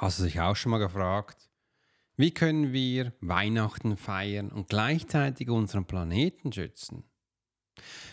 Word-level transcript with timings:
Hast 0.00 0.18
du 0.18 0.24
dich 0.24 0.40
auch 0.40 0.56
schon 0.56 0.70
mal 0.70 0.78
gefragt, 0.78 1.50
wie 2.16 2.30
können 2.30 2.72
wir 2.72 3.12
Weihnachten 3.20 3.98
feiern 3.98 4.50
und 4.50 4.70
gleichzeitig 4.70 5.50
unseren 5.50 5.84
Planeten 5.84 6.50
schützen? 6.54 7.04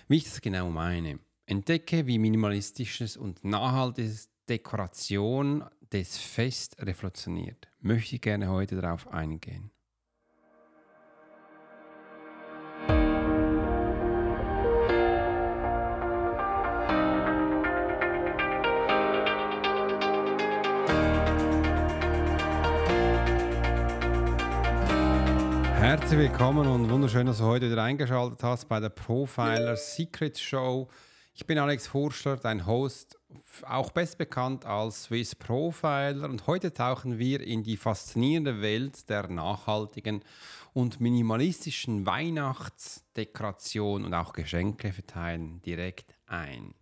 Wie 0.09 0.17
ich 0.17 0.25
das 0.25 0.41
genau 0.41 0.69
meine. 0.69 1.19
Entdecke, 1.45 2.05
wie 2.05 2.19
minimalistisches 2.19 3.15
und 3.15 3.45
nachhaltiges 3.45 4.29
Dekoration 4.49 5.63
des 5.93 6.17
Fest 6.17 6.75
revolutioniert. 6.81 7.69
Möchte 7.79 8.15
ich 8.15 8.21
gerne 8.21 8.49
heute 8.49 8.75
darauf 8.75 9.07
eingehen. 9.07 9.71
Herzlich 26.07 26.31
willkommen 26.31 26.69
und 26.69 26.89
wunderschön, 26.89 27.27
dass 27.27 27.39
du 27.39 27.43
heute 27.43 27.69
wieder 27.69 27.83
eingeschaltet 27.83 28.41
hast 28.41 28.69
bei 28.69 28.79
der 28.79 28.87
Profiler 28.87 29.75
Secret 29.75 30.39
Show. 30.39 30.87
Ich 31.33 31.45
bin 31.45 31.57
Alex 31.57 31.87
Furschler, 31.87 32.37
dein 32.37 32.65
Host, 32.65 33.19
auch 33.63 33.91
best 33.91 34.17
bekannt 34.17 34.65
als 34.65 35.03
Swiss 35.03 35.35
Profiler 35.35 36.29
und 36.29 36.47
heute 36.47 36.73
tauchen 36.73 37.19
wir 37.19 37.41
in 37.41 37.61
die 37.61 37.75
faszinierende 37.75 38.61
Welt 38.61 39.09
der 39.09 39.27
nachhaltigen 39.27 40.23
und 40.71 41.01
minimalistischen 41.01 42.05
Weihnachtsdekoration 42.05 44.05
und 44.05 44.13
auch 44.13 44.31
Geschenke 44.31 44.93
verteilen 44.93 45.61
direkt 45.63 46.15
ein. 46.25 46.73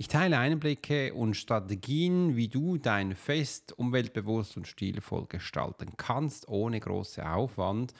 Ich 0.00 0.08
teile 0.08 0.38
Einblicke 0.38 1.12
und 1.12 1.34
Strategien, 1.34 2.34
wie 2.34 2.48
du 2.48 2.78
dein 2.78 3.14
Fest 3.14 3.78
umweltbewusst 3.78 4.56
und 4.56 4.66
stilvoll 4.66 5.26
gestalten 5.26 5.90
kannst, 5.98 6.48
ohne 6.48 6.80
großen 6.80 7.22
Aufwand. 7.22 7.92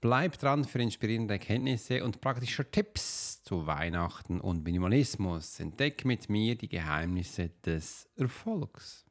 Bleib 0.00 0.38
dran 0.38 0.64
für 0.64 0.80
inspirierende 0.80 1.34
Erkenntnisse 1.34 2.02
und 2.02 2.22
praktische 2.22 2.70
Tipps 2.70 3.42
zu 3.42 3.66
Weihnachten 3.66 4.40
und 4.40 4.64
Minimalismus. 4.64 5.60
Entdeck 5.60 6.06
mit 6.06 6.30
mir 6.30 6.56
die 6.56 6.68
Geheimnisse 6.68 7.50
des 7.66 8.08
Erfolgs. 8.16 9.04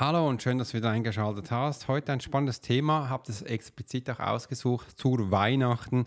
Hallo 0.00 0.28
und 0.28 0.40
schön, 0.40 0.58
dass 0.58 0.70
du 0.70 0.76
wieder 0.76 0.90
eingeschaltet 0.90 1.50
hast. 1.50 1.88
Heute 1.88 2.12
ein 2.12 2.20
spannendes 2.20 2.60
Thema, 2.60 3.08
habe 3.08 3.24
das 3.26 3.42
explizit 3.42 4.08
auch 4.08 4.20
ausgesucht 4.20 4.96
zur 4.96 5.32
Weihnachten. 5.32 6.06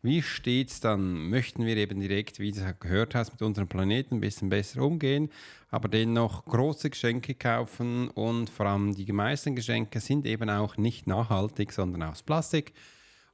Wie 0.00 0.22
steht 0.22 0.70
es 0.70 0.78
dann? 0.78 1.28
Möchten 1.28 1.66
wir 1.66 1.76
eben 1.76 1.98
direkt, 1.98 2.38
wie 2.38 2.52
du 2.52 2.72
gehört 2.78 3.16
hast, 3.16 3.32
mit 3.32 3.42
unserem 3.42 3.66
Planeten 3.66 4.14
ein 4.14 4.20
bisschen 4.20 4.48
besser 4.48 4.82
umgehen, 4.82 5.28
aber 5.70 5.88
dennoch 5.88 6.44
große 6.44 6.90
Geschenke 6.90 7.34
kaufen 7.34 8.10
und 8.10 8.48
vor 8.48 8.66
allem 8.66 8.94
die 8.94 9.10
meisten 9.10 9.56
Geschenke 9.56 9.98
sind 9.98 10.24
eben 10.24 10.48
auch 10.48 10.76
nicht 10.76 11.08
nachhaltig, 11.08 11.72
sondern 11.72 12.04
aus 12.04 12.22
Plastik 12.22 12.72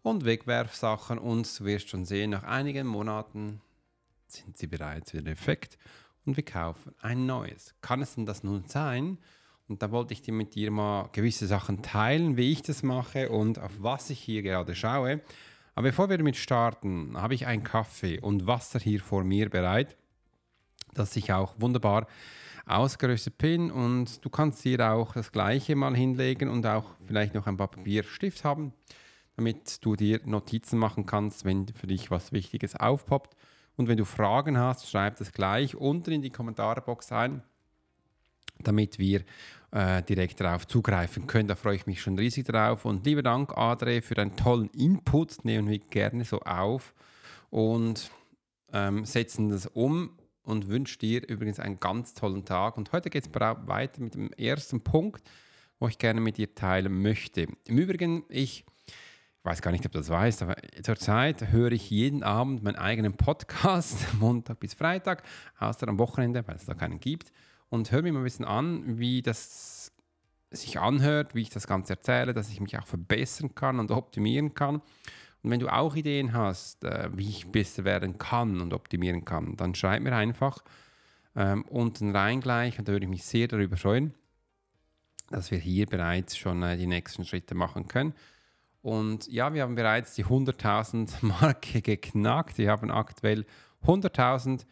und 0.01 0.25
Wegwerfsachen 0.25 1.19
und 1.19 1.61
du 1.61 1.67
wirst 1.67 1.91
schon 1.91 2.07
sehen, 2.07 2.31
nach 2.31 2.45
einigen 2.45 2.87
Monaten 2.87 3.61
sind 4.27 4.57
sie 4.57 4.69
bereits 4.69 5.13
wieder 5.13 5.25
defekt 5.25 5.77
und 6.25 6.39
wir 6.39 6.47
kaufen 6.47 6.95
ein 7.03 7.27
neues. 7.27 7.75
Kann 7.83 8.01
es 8.01 8.15
denn 8.15 8.25
das 8.25 8.43
nun 8.43 8.65
sein? 8.69 9.19
Und 9.69 9.83
da 9.83 9.91
wollte 9.91 10.15
ich 10.15 10.23
dir 10.23 10.33
mit 10.33 10.55
dir 10.55 10.71
mal 10.71 11.11
gewisse 11.13 11.47
Sachen 11.47 11.83
teilen, 11.83 12.39
wie 12.39 12.53
ich 12.53 12.63
das 12.63 12.83
mache 12.83 13.29
und 13.29 13.59
auf 13.59 13.73
was 13.81 14.09
ich 14.09 14.19
hier 14.19 14.43
gerade 14.43 14.75
schaue. 14.75 15.21
Aber 15.75 15.89
bevor 15.89 16.09
wir 16.09 16.17
damit 16.17 16.37
starten, 16.37 17.17
habe 17.21 17.35
ich 17.35 17.47
einen 17.47 17.63
Kaffee 17.63 18.19
und 18.19 18.47
Wasser 18.47 18.79
hier 18.79 19.01
vor 19.01 19.25
mir 19.25 19.51
bereit, 19.51 19.97
dass 20.95 21.15
ich 21.17 21.33
auch 21.33 21.55
wunderbar 21.59 22.07
ausgerüstet 22.67 23.37
bin. 23.37 23.71
Und 23.71 24.25
du 24.25 24.31
kannst 24.31 24.63
hier 24.63 24.91
auch 24.91 25.13
das 25.13 25.33
gleiche 25.33 25.77
mal 25.77 25.95
hinlegen 25.95 26.49
und 26.49 26.67
auch 26.67 26.95
vielleicht 27.07 27.35
noch 27.35 27.47
ein 27.47 27.59
paar 27.59 27.71
Papierstift 27.71 28.45
haben, 28.45 28.73
damit 29.37 29.85
du 29.85 29.97
dir 29.97 30.21
Notizen 30.25 30.79
machen 30.79 31.05
kannst, 31.05 31.45
wenn 31.45 31.69
für 31.69 31.87
dich 31.87 32.11
was 32.11 32.33
Wichtiges 32.33 32.75
aufpoppt. 32.75 33.37
Und 33.77 33.87
wenn 33.87 33.99
du 33.99 34.07
Fragen 34.07 34.57
hast, 34.57 34.91
schreib 34.91 35.19
das 35.19 35.33
gleich 35.33 35.77
unten 35.77 36.11
in 36.11 36.23
die 36.23 36.31
Kommentarbox 36.31 37.13
ein 37.13 37.43
damit 38.63 38.99
wir 38.99 39.23
äh, 39.71 40.03
direkt 40.03 40.41
darauf 40.41 40.67
zugreifen 40.67 41.27
können. 41.27 41.49
Da 41.49 41.55
freue 41.55 41.77
ich 41.77 41.87
mich 41.87 42.01
schon 42.01 42.19
riesig 42.19 42.47
drauf. 42.47 42.85
Und 42.85 43.05
lieber 43.05 43.23
Dank, 43.23 43.57
Adre, 43.57 44.03
für 44.03 44.15
deinen 44.15 44.37
tollen 44.37 44.71
Input. 44.71 45.45
Nehmen 45.45 45.69
wir 45.69 45.79
gerne 45.79 46.25
so 46.25 46.41
auf 46.41 46.95
und 47.51 48.11
ähm, 48.73 49.05
setzen 49.05 49.51
das 49.51 49.67
um 49.67 50.11
und 50.43 50.69
wünsche 50.69 50.99
dir 50.99 51.29
übrigens 51.29 51.61
einen 51.61 51.79
ganz 51.81 52.15
tollen 52.15 52.45
Tag. 52.45 52.79
Und 52.79 52.93
heute 52.93 53.11
geht 53.11 53.27
es 53.27 53.35
weiter 53.35 54.01
mit 54.01 54.15
dem 54.15 54.33
ersten 54.33 54.81
Punkt, 54.81 55.23
wo 55.79 55.89
ich 55.89 55.99
gerne 55.99 56.21
mit 56.21 56.39
dir 56.39 56.55
teilen 56.55 57.03
möchte. 57.03 57.47
Im 57.67 57.79
Übrigen, 57.79 58.25
ich 58.31 58.65
weiß 59.43 59.61
gar 59.61 59.71
nicht, 59.71 59.85
ob 59.85 59.93
du 59.93 59.99
das 59.99 60.09
weißt, 60.09 60.43
aber 60.43 60.57
zurzeit 60.83 61.53
höre 61.53 61.73
ich 61.73 61.91
jeden 61.91 62.23
Abend 62.23 62.63
meinen 62.63 62.77
eigenen 62.77 63.15
Podcast, 63.15 64.15
Montag 64.19 64.61
bis 64.61 64.75
Freitag, 64.75 65.23
außer 65.59 65.89
am 65.89 65.99
Wochenende, 65.99 66.47
weil 66.47 66.57
es 66.57 66.65
da 66.65 66.75
keinen 66.75 67.01
gibt 67.01 67.31
und 67.71 67.91
höre 67.93 68.03
mir 68.03 68.13
mal 68.13 68.21
ein 68.21 68.25
bisschen 68.25 68.45
an, 68.45 68.99
wie 68.99 69.23
das 69.23 69.93
sich 70.51 70.79
anhört, 70.79 71.35
wie 71.35 71.43
ich 71.43 71.51
das 71.51 71.67
Ganze 71.67 71.95
erzähle, 71.95 72.33
dass 72.33 72.51
ich 72.51 72.61
mich 72.61 72.79
auch 72.79 72.87
verbessern 72.87 73.55
kann 73.55 73.79
und 73.79 73.91
optimieren 73.91 74.55
kann. 74.55 74.77
Und 75.43 75.51
wenn 75.51 75.61
du 75.61 75.69
auch 75.69 75.95
Ideen 75.95 76.33
hast, 76.33 76.85
äh, 76.85 77.11
wie 77.13 77.29
ich 77.29 77.51
besser 77.51 77.85
werden 77.85 78.19
kann 78.19 78.61
und 78.61 78.73
optimieren 78.73 79.25
kann, 79.25 79.57
dann 79.57 79.75
schreib 79.75 80.03
mir 80.03 80.17
einfach 80.17 80.65
ähm, 81.37 81.65
unten 81.69 82.15
rein 82.15 82.41
gleich 82.41 82.79
und 82.79 82.89
da 82.89 82.93
würde 82.93 83.05
ich 83.05 83.11
mich 83.11 83.25
sehr 83.25 83.47
darüber 83.47 83.77
freuen, 83.77 84.15
dass 85.31 85.51
wir 85.51 85.59
hier 85.59 85.87
bereits 85.87 86.37
schon 86.37 86.63
äh, 86.63 86.77
die 86.77 86.87
nächsten 86.87 87.25
Schritte 87.25 87.55
machen 87.55 87.87
können. 87.87 88.15
Und 88.81 89.27
ja, 89.29 89.53
wir 89.53 89.63
haben 89.63 89.75
bereits 89.75 90.15
die 90.15 90.25
100.000 90.25 91.25
Marke 91.25 91.83
geknackt. 91.83 92.59
Wir 92.59 92.71
haben 92.71 92.91
aktuell 92.91 93.45
100.000 93.85 94.65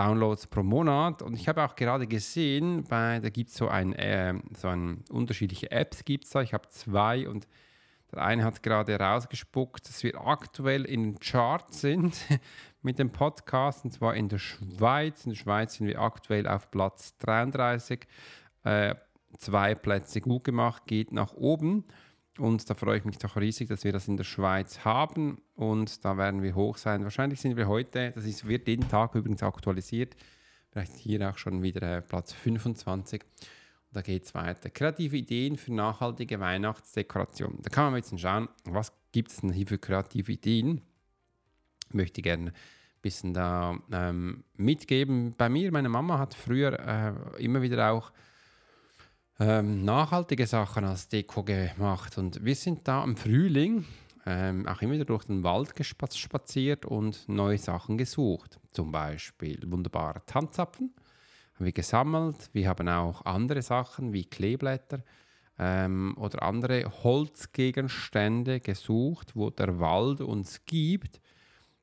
Downloads 0.00 0.46
pro 0.46 0.62
Monat. 0.62 1.20
Und 1.20 1.34
ich 1.34 1.46
habe 1.46 1.62
auch 1.62 1.76
gerade 1.76 2.06
gesehen, 2.06 2.84
bei, 2.84 3.20
da 3.20 3.28
gibt 3.28 3.50
es 3.50 3.56
so 3.56 3.68
ein, 3.68 3.92
äh, 3.92 4.34
so 4.56 4.68
ein 4.68 5.04
unterschiedliche 5.10 5.70
Apps 5.70 6.06
gibt's 6.06 6.30
da. 6.30 6.40
Ich 6.40 6.54
habe 6.54 6.68
zwei 6.68 7.28
und 7.28 7.46
der 8.10 8.22
eine 8.22 8.44
hat 8.44 8.62
gerade 8.62 8.98
rausgespuckt, 8.98 9.86
dass 9.86 10.02
wir 10.02 10.26
aktuell 10.26 10.84
in 10.86 11.02
den 11.02 11.18
Charts 11.20 11.82
sind 11.82 12.16
mit 12.82 12.98
dem 12.98 13.10
Podcast, 13.10 13.84
und 13.84 13.92
zwar 13.92 14.14
in 14.14 14.28
der 14.30 14.38
Schweiz. 14.38 15.26
In 15.26 15.32
der 15.32 15.36
Schweiz 15.36 15.74
sind 15.74 15.86
wir 15.86 16.00
aktuell 16.00 16.48
auf 16.48 16.70
Platz 16.70 17.18
33. 17.18 18.06
Äh, 18.64 18.94
zwei 19.36 19.74
Plätze 19.74 20.22
gut 20.22 20.44
gemacht, 20.44 20.86
geht 20.86 21.12
nach 21.12 21.34
oben. 21.34 21.84
Und 22.40 22.70
da 22.70 22.74
freue 22.74 22.96
ich 22.96 23.04
mich 23.04 23.18
doch 23.18 23.36
riesig, 23.36 23.68
dass 23.68 23.84
wir 23.84 23.92
das 23.92 24.08
in 24.08 24.16
der 24.16 24.24
Schweiz 24.24 24.82
haben. 24.82 25.42
Und 25.56 26.02
da 26.06 26.16
werden 26.16 26.42
wir 26.42 26.54
hoch 26.54 26.78
sein. 26.78 27.04
Wahrscheinlich 27.04 27.38
sind 27.38 27.58
wir 27.58 27.68
heute, 27.68 28.12
das 28.12 28.24
ist, 28.24 28.48
wird 28.48 28.66
jeden 28.66 28.88
Tag 28.88 29.14
übrigens 29.14 29.42
aktualisiert. 29.42 30.16
Vielleicht 30.70 30.96
hier 30.96 31.28
auch 31.28 31.36
schon 31.36 31.62
wieder 31.62 31.98
äh, 31.98 32.00
Platz 32.00 32.32
25. 32.32 33.22
Und 33.22 33.28
da 33.92 34.00
geht 34.00 34.24
es 34.24 34.34
weiter. 34.34 34.70
Kreative 34.70 35.18
Ideen 35.18 35.58
für 35.58 35.74
nachhaltige 35.74 36.40
Weihnachtsdekoration. 36.40 37.58
Da 37.60 37.68
kann 37.68 37.92
man 37.92 37.96
jetzt 37.96 38.18
schauen, 38.18 38.48
was 38.64 38.90
gibt 39.12 39.30
es 39.30 39.42
denn 39.42 39.52
hier 39.52 39.66
für 39.66 39.78
kreative 39.78 40.32
Ideen. 40.32 40.80
Ich 41.88 41.94
möchte 41.94 42.22
gerne 42.22 42.52
ein 42.52 42.54
bisschen 43.02 43.34
da 43.34 43.78
ähm, 43.92 44.44
mitgeben. 44.56 45.34
Bei 45.36 45.50
mir, 45.50 45.70
meine 45.72 45.90
Mama 45.90 46.18
hat 46.18 46.32
früher 46.32 46.72
äh, 46.78 47.44
immer 47.44 47.60
wieder 47.60 47.92
auch 47.92 48.12
ähm, 49.40 49.84
nachhaltige 49.84 50.46
Sachen 50.46 50.84
als 50.84 51.08
Deko 51.08 51.42
gemacht. 51.42 52.18
Und 52.18 52.44
wir 52.44 52.54
sind 52.54 52.86
da 52.86 53.02
im 53.02 53.16
Frühling 53.16 53.86
ähm, 54.26 54.68
auch 54.68 54.82
immer 54.82 54.94
wieder 54.94 55.06
durch 55.06 55.24
den 55.24 55.42
Wald 55.42 55.72
spaziert 56.14 56.84
und 56.84 57.28
neue 57.28 57.58
Sachen 57.58 57.96
gesucht. 57.96 58.60
Zum 58.70 58.92
Beispiel 58.92 59.58
wunderbare 59.66 60.22
Tanzapfen 60.26 60.94
haben 61.54 61.64
wir 61.64 61.72
gesammelt. 61.72 62.50
Wir 62.52 62.68
haben 62.68 62.88
auch 62.88 63.24
andere 63.24 63.62
Sachen 63.62 64.12
wie 64.12 64.24
Kleeblätter 64.24 65.02
ähm, 65.58 66.14
oder 66.18 66.42
andere 66.42 66.84
Holzgegenstände 67.02 68.60
gesucht, 68.60 69.34
wo 69.34 69.48
der 69.48 69.80
Wald 69.80 70.20
uns 70.20 70.66
gibt. 70.66 71.20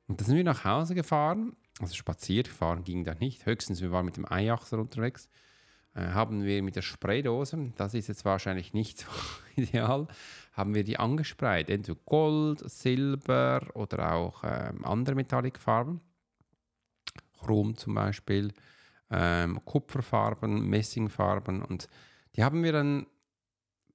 Und 0.07 0.21
da 0.21 0.25
sind 0.25 0.37
wir 0.37 0.43
nach 0.43 0.63
Hause 0.63 0.93
gefahren. 0.93 1.55
Also 1.79 1.95
spaziert 1.95 2.47
fahren 2.47 2.83
ging 2.83 3.03
da 3.03 3.15
nicht. 3.15 3.47
Höchstens 3.47 3.81
wir 3.81 3.91
waren 3.91 4.05
mit 4.05 4.17
dem 4.17 4.31
Eiachser 4.31 4.77
unterwegs. 4.77 5.27
Äh, 5.97 6.09
haben 6.09 6.43
wir 6.43 6.61
mit 6.61 6.75
der 6.75 6.81
Spraydose, 6.81 7.71
das 7.75 7.93
ist 7.93 8.07
jetzt 8.07 8.23
wahrscheinlich 8.23 8.73
nicht 8.73 8.99
so 8.99 9.07
ideal, 9.55 10.07
haben 10.53 10.75
wir 10.75 10.83
die 10.83 10.99
angesprayt. 10.99 11.69
Entweder 11.69 11.99
Gold, 12.05 12.69
Silber 12.69 13.61
oder 13.73 14.13
auch 14.13 14.43
ähm, 14.43 14.85
andere 14.85 15.15
Metallicfarben. 15.15 16.01
Chrom 17.39 17.77
zum 17.77 17.93
Beispiel, 17.93 18.51
ähm, 19.11 19.63
Kupferfarben, 19.63 20.67
Messingfarben 20.69 21.61
und 21.61 21.87
die 22.35 22.43
haben 22.43 22.63
wir 22.63 22.71
dann 22.71 23.05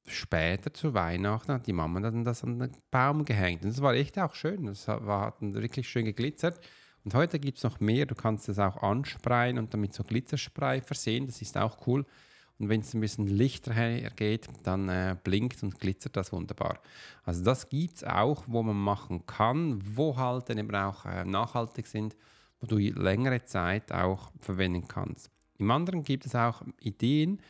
später 0.06 0.72
zu 0.72 0.94
Weihnachten 0.94 1.52
hat 1.52 1.66
die 1.66 1.72
Mama 1.72 2.00
dann 2.00 2.24
das 2.24 2.42
an 2.42 2.58
den 2.58 2.72
Baum 2.90 3.24
gehängt. 3.24 3.62
Und 3.62 3.70
das 3.70 3.82
war 3.82 3.94
echt 3.94 4.18
auch 4.18 4.34
schön. 4.34 4.66
Das 4.66 4.88
war, 4.88 5.26
hat 5.26 5.36
wirklich 5.40 5.88
schön 5.88 6.04
geglitzert. 6.04 6.58
Und 7.04 7.14
heute 7.14 7.38
gibt 7.38 7.58
es 7.58 7.64
noch 7.64 7.80
mehr. 7.80 8.06
Du 8.06 8.14
kannst 8.14 8.48
es 8.48 8.58
auch 8.58 8.82
anspreien 8.82 9.58
und 9.58 9.74
damit 9.74 9.94
so 9.94 10.04
Glitzerspray 10.04 10.80
versehen. 10.80 11.26
Das 11.26 11.42
ist 11.42 11.56
auch 11.58 11.86
cool. 11.86 12.06
Und 12.58 12.68
wenn 12.68 12.80
es 12.80 12.94
ein 12.94 13.00
bisschen 13.00 13.26
lichter 13.26 13.72
hergeht, 13.74 14.48
dann 14.62 14.88
äh, 14.88 15.16
blinkt 15.24 15.62
und 15.64 15.80
glitzert 15.80 16.16
das 16.16 16.32
wunderbar. 16.32 16.78
Also 17.24 17.42
das 17.42 17.68
gibt 17.68 17.96
es 17.96 18.04
auch, 18.04 18.44
wo 18.46 18.62
man 18.62 18.76
machen 18.76 19.26
kann, 19.26 19.80
wo 19.96 20.16
halt 20.16 20.48
dann 20.48 20.58
eben 20.58 20.74
auch 20.74 21.04
äh, 21.04 21.24
nachhaltig 21.24 21.88
sind, 21.88 22.14
wo 22.60 22.66
du 22.66 22.78
längere 22.78 23.44
Zeit 23.44 23.90
auch 23.90 24.30
verwenden 24.38 24.86
kannst. 24.86 25.30
Im 25.58 25.70
anderen 25.72 26.04
gibt 26.04 26.24
es 26.24 26.36
auch 26.36 26.62
Ideen, 26.80 27.40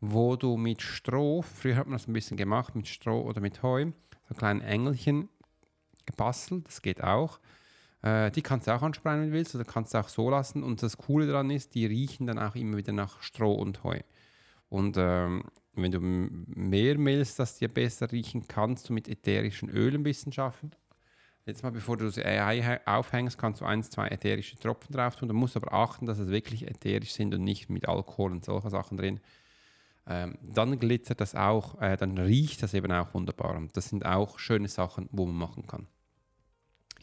wo 0.00 0.36
du 0.36 0.56
mit 0.56 0.82
Stroh, 0.82 1.42
früher 1.42 1.76
hat 1.76 1.86
man 1.86 1.98
das 1.98 2.06
ein 2.06 2.12
bisschen 2.12 2.36
gemacht, 2.36 2.74
mit 2.76 2.86
Stroh 2.86 3.22
oder 3.22 3.40
mit 3.40 3.62
Heu, 3.62 3.86
so 4.28 4.34
kleine 4.34 4.62
Engelchen 4.64 5.28
gebastelt, 6.06 6.68
das 6.68 6.80
geht 6.80 7.02
auch. 7.02 7.40
Äh, 8.02 8.30
die 8.30 8.42
kannst 8.42 8.66
du 8.66 8.74
auch 8.74 8.82
ansprechen, 8.82 9.20
wenn 9.20 9.30
du 9.30 9.34
willst, 9.34 9.54
oder 9.54 9.64
kannst 9.64 9.94
du 9.94 9.98
auch 9.98 10.08
so 10.08 10.30
lassen. 10.30 10.62
Und 10.62 10.82
das 10.82 10.96
Coole 10.96 11.26
daran 11.26 11.50
ist, 11.50 11.74
die 11.74 11.86
riechen 11.86 12.26
dann 12.26 12.38
auch 12.38 12.54
immer 12.54 12.76
wieder 12.76 12.92
nach 12.92 13.22
Stroh 13.22 13.54
und 13.54 13.84
Heu. 13.84 14.00
Und 14.68 14.96
ähm, 14.98 15.44
wenn 15.74 15.90
du 15.90 16.00
mehr 16.00 16.96
willst, 16.98 17.38
dass 17.38 17.58
die 17.58 17.68
besser 17.68 18.10
riechen, 18.10 18.46
kannst 18.48 18.88
du 18.88 18.92
mit 18.92 19.08
ätherischen 19.08 19.68
Ölen 19.68 19.96
ein 19.96 20.02
bisschen 20.02 20.32
schaffen. 20.32 20.72
Jetzt 21.46 21.62
mal, 21.62 21.72
bevor 21.72 21.96
du 21.96 22.04
das 22.04 22.18
Ei 22.18 22.80
aufhängst, 22.86 23.38
kannst 23.38 23.60
du 23.60 23.64
ein, 23.64 23.82
zwei 23.82 24.08
ätherische 24.08 24.58
Tropfen 24.58 24.94
drauf 24.94 25.16
tun. 25.16 25.28
Du 25.28 25.34
musst 25.34 25.56
aber 25.56 25.72
achten, 25.72 26.06
dass 26.06 26.18
es 26.18 26.28
wirklich 26.28 26.68
ätherisch 26.68 27.12
sind 27.12 27.34
und 27.34 27.42
nicht 27.42 27.70
mit 27.70 27.88
Alkohol 27.88 28.32
und 28.32 28.44
solchen 28.44 28.70
Sachen 28.70 28.98
drin 28.98 29.20
ähm, 30.10 30.38
dann 30.42 30.78
glitzert 30.78 31.20
das 31.20 31.36
auch, 31.36 31.80
äh, 31.80 31.96
dann 31.96 32.18
riecht 32.18 32.62
das 32.62 32.74
eben 32.74 32.90
auch 32.90 33.14
wunderbar. 33.14 33.56
Und 33.56 33.76
das 33.76 33.88
sind 33.88 34.04
auch 34.04 34.38
schöne 34.38 34.68
Sachen, 34.68 35.08
wo 35.12 35.24
man 35.24 35.36
machen 35.36 35.66
kann. 35.66 35.86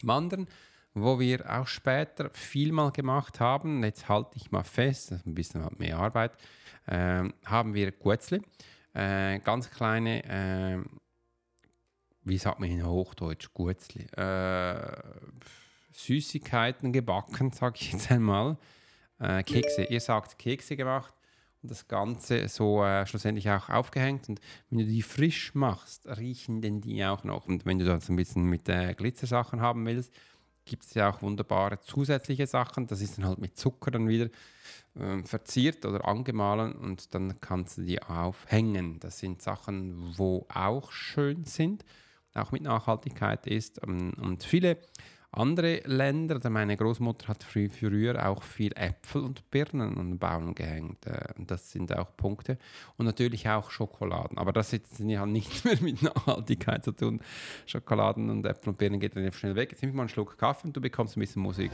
Im 0.02 0.10
anderen, 0.10 0.48
wo 0.94 1.19
wir 1.19 1.50
auch 1.50 1.68
später 1.68 2.30
viel 2.31 2.72
mal 2.72 2.92
gemacht 2.92 3.39
haben, 3.39 3.84
jetzt 3.84 4.10
halte 4.10 4.31
ich 4.36 4.51
mal 4.51 4.63
fest, 4.63 5.12
das 5.12 5.19
ist 5.19 5.28
ein 5.28 5.36
bisschen 5.36 5.63
halt 5.63 5.80
mehr 5.80 5.98
Arbeit, 5.98 6.31
äh, 6.88 7.24
haben 7.45 7.74
wir 7.74 7.92
Guetzli, 7.92 8.42
äh, 8.94 9.39
ganz 9.39 9.69
kleine, 9.69 10.24
äh, 10.25 10.84
wie 12.24 12.38
sagt 12.38 12.60
man 12.60 12.69
in 12.69 12.86
Hochdeutsch, 12.86 13.54
Guetzli, 13.54 14.06
äh, 14.18 14.98
Süßigkeiten 15.92 16.94
gebacken, 16.94 17.51
sage 17.51 17.78
ich 17.80 17.94
jetzt 17.94 18.12
einmal. 18.12 18.57
Äh, 19.19 19.44
Kekse, 19.44 19.83
ihr 19.86 20.00
sagt 20.00 20.38
Kekse 20.38 20.75
gemacht 20.75 21.13
und 21.62 21.72
das 21.72 21.88
Ganze 21.88 22.48
so 22.48 22.83
äh, 22.83 23.06
schlussendlich 23.07 23.50
auch 23.50 23.69
aufgehängt. 23.69 24.30
Und 24.30 24.40
wenn 24.69 24.80
du 24.80 24.86
die 24.86 25.01
frisch 25.01 25.56
machst, 25.56 26.07
riechen 26.07 26.62
denn 26.62 26.81
die 26.81 27.04
auch 27.04 27.24
noch. 27.24 27.48
Und 27.48 27.66
wenn 27.66 27.80
du 27.80 27.86
das 27.86 28.10
ein 28.10 28.16
bisschen 28.16 28.44
mit 28.44 28.69
äh, 28.69 28.94
Glitzersachen 28.94 29.60
haben 29.62 29.86
willst, 29.86 30.13
gibt 30.68 30.86
es 30.86 30.94
ja 30.94 31.10
auch 31.10 31.22
wunderbare 31.22 31.80
zusätzliche 31.81 32.46
Sachen. 32.46 32.88
Das 32.88 33.02
ist 33.02 33.18
dann 33.18 33.25
halt 33.25 33.40
mit 33.40 33.58
Zucker 33.58 33.92
dann 33.92 34.08
wieder 34.08 34.30
äh, 34.96 35.24
verziert 35.24 35.86
oder 35.86 36.08
angemahlen 36.08 36.74
und 36.74 37.14
dann 37.16 37.40
kannst 37.42 37.78
du 37.78 37.81
die 37.84 38.02
aufhängen. 38.02 39.00
Das 39.00 39.19
sind 39.19 39.42
Sachen, 39.42 40.14
wo 40.18 40.46
auch 40.54 40.92
schön 40.92 41.46
sind, 41.46 41.84
auch 42.36 42.52
mit 42.52 42.62
Nachhaltigkeit 42.64 43.48
ist. 43.48 43.81
Ähm, 43.84 44.14
und 44.22 44.44
viele 44.44 44.78
andere 45.32 45.82
Länder, 45.86 46.50
meine 46.50 46.78
Großmutter 46.78 47.28
hat 47.28 47.44
früh, 47.44 47.70
früher 47.70 48.28
auch 48.28 48.44
viel 48.44 48.72
Äpfel 48.76 49.24
und 49.24 49.52
Birnen 49.52 49.98
an 49.98 50.12
den 50.12 50.20
Baum 50.20 50.56
gehängt. 50.56 51.06
Äh, 51.06 51.34
das 51.38 51.72
sind 51.72 51.96
auch 51.96 52.16
Punkte. 52.16 52.58
Und 52.96 53.06
natürlich 53.06 53.48
auch 53.50 53.70
Schokoladen. 53.70 54.38
Aber 54.38 54.54
das 54.54 54.72
hat 54.72 54.82
ja 55.00 55.26
nichts 55.26 55.64
mehr 55.66 55.78
mit 55.82 56.02
Nachhaltigkeit 56.02 56.84
zu 56.84 56.94
tun. 56.94 57.20
Schokoladen 57.66 58.30
und 58.30 58.46
Äpfel 58.46 58.70
und 58.70 58.78
Birnen 58.78 59.00
geht 59.00 59.16
dann 59.16 59.32
schnell 59.34 59.56
weg. 59.56 59.72
Jetzt 59.72 59.82
nimm 59.82 59.96
mal 59.96 60.04
einen 60.04 60.10
Schluck 60.10 60.38
Kaffee 60.38 60.68
und 60.68 60.78
du 60.78 60.82
bekommst 60.82 61.18
ein 61.18 61.20
bisschen 61.20 61.42
Musik. 61.42 61.72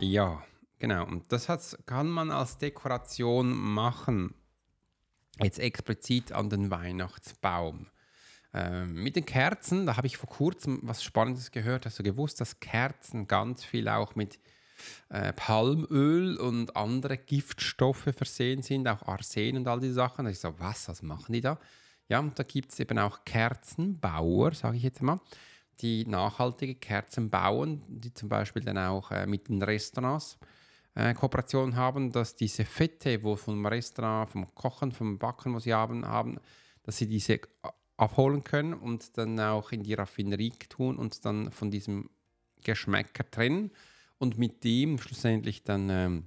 Ja, 0.00 0.42
genau. 0.78 1.06
Und 1.06 1.30
das 1.30 1.78
kann 1.86 2.08
man 2.08 2.30
als 2.30 2.58
Dekoration 2.58 3.54
machen 3.54 4.34
jetzt 5.40 5.58
explizit 5.58 6.32
an 6.32 6.50
den 6.50 6.70
Weihnachtsbaum. 6.70 7.86
Ähm, 8.54 8.94
mit 8.94 9.16
den 9.16 9.24
Kerzen, 9.24 9.86
da 9.86 9.96
habe 9.96 10.06
ich 10.06 10.16
vor 10.18 10.28
kurzem 10.28 10.80
was 10.82 11.02
Spannendes 11.02 11.50
gehört. 11.50 11.86
Hast 11.86 11.98
du 11.98 12.02
gewusst, 12.02 12.40
dass 12.40 12.60
Kerzen 12.60 13.26
ganz 13.26 13.64
viel 13.64 13.88
auch 13.88 14.14
mit 14.14 14.38
äh, 15.08 15.32
Palmöl 15.32 16.36
und 16.36 16.76
andere 16.76 17.16
Giftstoffe 17.16 18.08
versehen 18.14 18.62
sind, 18.62 18.88
auch 18.88 19.02
Arsen 19.02 19.56
und 19.56 19.68
all 19.68 19.80
diese 19.80 19.94
Sachen. 19.94 20.24
Da 20.24 20.30
ich 20.30 20.38
so, 20.38 20.54
was, 20.58 20.88
was 20.88 21.02
machen 21.02 21.32
die 21.32 21.40
da? 21.40 21.58
Ja, 22.08 22.18
und 22.18 22.38
da 22.38 22.42
gibt 22.42 22.72
es 22.72 22.80
eben 22.80 22.98
auch 22.98 23.24
Kerzenbauer, 23.24 24.52
sage 24.52 24.76
ich 24.76 24.82
jetzt 24.82 25.02
mal, 25.02 25.20
die 25.80 26.04
nachhaltige 26.06 26.74
Kerzen 26.74 27.30
bauen, 27.30 27.82
die 27.88 28.12
zum 28.12 28.28
Beispiel 28.28 28.62
dann 28.62 28.78
auch 28.78 29.10
äh, 29.10 29.26
mit 29.26 29.48
den 29.48 29.62
Restaurants 29.62 30.38
äh, 30.94 31.14
Kooperation 31.14 31.76
haben, 31.76 32.12
dass 32.12 32.36
diese 32.36 32.64
Fette, 32.64 33.22
wo 33.22 33.36
vom 33.36 33.64
Restaurant, 33.64 34.30
vom 34.30 34.54
Kochen, 34.54 34.92
vom 34.92 35.18
Backen, 35.18 35.54
was 35.54 35.64
sie 35.64 35.74
haben, 35.74 36.06
haben, 36.06 36.38
dass 36.82 36.98
sie 36.98 37.06
diese 37.06 37.40
abholen 37.96 38.42
können 38.42 38.74
und 38.74 39.16
dann 39.16 39.38
auch 39.38 39.72
in 39.72 39.82
die 39.82 39.94
Raffinerie 39.94 40.52
tun 40.68 40.96
und 40.96 41.24
dann 41.24 41.52
von 41.52 41.70
diesem 41.70 42.10
Geschmäcker 42.62 43.30
trennen 43.30 43.70
und 44.18 44.38
mit 44.38 44.64
dem 44.64 44.98
schlussendlich 44.98 45.62
dann 45.64 45.88
ähm, 45.90 46.24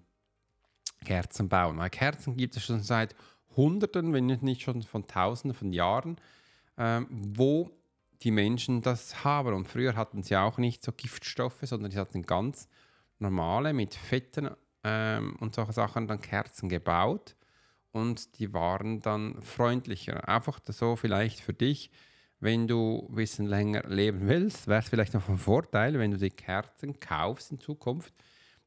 Kerzen 1.04 1.50
bauen. 1.50 1.78
Weil 1.78 1.90
Kerzen 1.90 2.38
gibt 2.38 2.56
es 2.56 2.64
schon 2.64 2.82
seit 2.82 3.16
Hunderten, 3.56 4.14
wenn 4.14 4.26
nicht 4.26 4.62
schon 4.62 4.82
von 4.84 5.08
Tausenden 5.08 5.58
von 5.58 5.72
Jahren, 5.72 6.18
ähm, 6.78 7.08
wo 7.10 7.72
die 8.22 8.32
Menschen 8.32 8.82
das 8.82 9.24
haben. 9.24 9.54
Und 9.54 9.68
früher 9.68 9.96
hatten 9.96 10.24
sie 10.24 10.36
auch 10.36 10.58
nicht 10.58 10.84
so 10.84 10.92
Giftstoffe, 10.92 11.62
sondern 11.62 11.92
sie 11.92 12.00
hatten 12.00 12.24
ganz 12.24 12.68
normale 13.20 13.74
mit 13.74 13.94
Fetten 13.94 14.50
ähm, 14.84 15.36
und 15.40 15.56
solche 15.56 15.74
Sachen 15.74 16.08
dann 16.08 16.22
Kerzen 16.22 16.70
gebaut 16.70 17.36
und 17.92 18.40
die 18.40 18.54
waren 18.54 19.02
dann 19.02 19.42
freundlicher. 19.42 20.28
Einfach 20.28 20.60
so 20.68 20.96
vielleicht 20.96 21.40
für 21.40 21.54
dich, 21.54 21.92
wenn 22.40 22.68
du 22.68 23.08
ein 23.10 23.16
bisschen 23.16 23.46
länger 23.46 23.84
leben 23.88 24.28
willst, 24.28 24.68
wäre 24.68 24.82
es 24.82 24.90
vielleicht 24.90 25.14
noch 25.14 25.30
ein 25.30 25.38
Vorteil, 25.38 25.98
wenn 25.98 26.12
du 26.12 26.18
die 26.18 26.30
Kerzen 26.30 27.00
kaufst 27.00 27.52
in 27.52 27.60
Zukunft, 27.60 28.14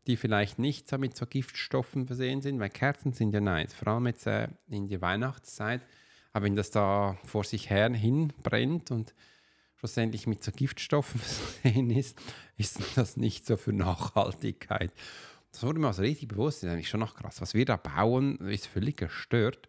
die 0.06 0.16
vielleicht 0.16 0.58
nicht 0.58 0.88
so 0.88 0.96
mit 0.96 1.14
so 1.14 1.26
Giftstoffen 1.26 2.06
versehen 2.06 2.40
sind, 2.40 2.58
weil 2.58 2.70
Kerzen 2.70 3.12
sind 3.12 3.34
ja 3.34 3.40
nice, 3.40 3.74
vor 3.74 3.88
allem 3.88 4.06
jetzt 4.06 4.26
äh, 4.26 4.48
in 4.68 4.88
der 4.88 5.02
Weihnachtszeit. 5.02 5.82
Aber 6.32 6.46
wenn 6.46 6.56
das 6.56 6.70
da 6.70 7.18
vor 7.24 7.44
sich 7.44 7.68
her 7.68 7.90
hin 7.90 8.32
brennt 8.42 8.90
und 8.90 9.14
schlussendlich 9.78 10.26
mit 10.26 10.42
so 10.42 10.52
Giftstoffen 10.52 11.20
versehen 11.62 11.90
ist, 11.90 12.20
ist 12.56 12.80
das 12.96 13.16
nicht 13.16 13.46
so 13.46 13.56
für 13.56 13.72
Nachhaltigkeit. 13.72 14.92
Das 15.52 15.62
wurde 15.62 15.78
mir 15.78 15.86
also 15.88 16.02
richtig 16.02 16.28
bewusst, 16.28 16.58
das 16.58 16.68
ist 16.68 16.72
eigentlich 16.74 16.88
schon 16.88 17.00
noch 17.00 17.14
krass. 17.14 17.40
Was 17.40 17.54
wir 17.54 17.64
da 17.64 17.76
bauen, 17.76 18.38
ist 18.38 18.66
völlig 18.66 18.96
gestört. 18.96 19.68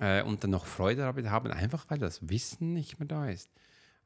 Äh, 0.00 0.22
und 0.22 0.44
dann 0.44 0.50
noch 0.50 0.66
Freude 0.66 1.02
damit 1.02 1.28
haben, 1.28 1.50
einfach 1.50 1.86
weil 1.88 1.98
das 1.98 2.28
Wissen 2.28 2.72
nicht 2.72 3.00
mehr 3.00 3.08
da 3.08 3.28
ist. 3.28 3.50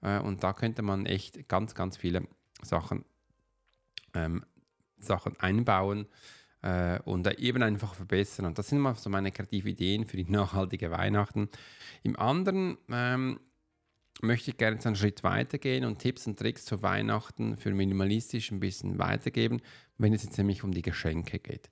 Äh, 0.01 0.21
und 0.21 0.43
da 0.43 0.53
könnte 0.53 0.83
man 0.83 1.07
echt 1.07 1.49
ganz, 1.49 1.75
ganz 1.75 1.97
viele 1.97 2.27
Sachen, 2.63 3.05
ähm, 4.15 4.45
Sachen 4.97 5.39
einbauen 5.39 6.07
äh, 6.63 6.99
und 7.01 7.27
eben 7.39 7.63
einfach 7.63 7.95
verbessern. 7.95 8.47
Und 8.47 8.59
das 8.59 8.69
sind 8.69 8.79
mal 8.79 8.95
so 8.95 9.11
meine 9.11 9.33
kreativen 9.33 9.71
Ideen 9.71 10.07
für 10.07 10.17
die 10.17 10.25
nachhaltige 10.31 10.91
Weihnachten. 10.91 11.51
Im 12.03 12.19
anderen 12.19 12.79
ähm, 12.91 13.41
möchte 14.21 14.51
ich 14.51 14.57
gerne 14.57 14.79
einen 14.85 14.97
Schritt 14.97 15.25
weitergehen 15.25 15.85
und 15.85 15.99
Tipps 15.99 16.27
und 16.27 16.39
Tricks 16.39 16.65
zu 16.65 16.83
Weihnachten 16.83 17.57
für 17.57 17.73
minimalistisch 17.73 18.51
ein 18.51 18.61
bisschen 18.61 18.99
weitergeben, 18.99 19.61
wenn 19.99 20.13
es 20.13 20.23
jetzt 20.23 20.39
nämlich 20.39 20.63
um 20.63 20.73
die 20.73 20.83
Geschenke 20.83 21.39
geht. 21.39 21.71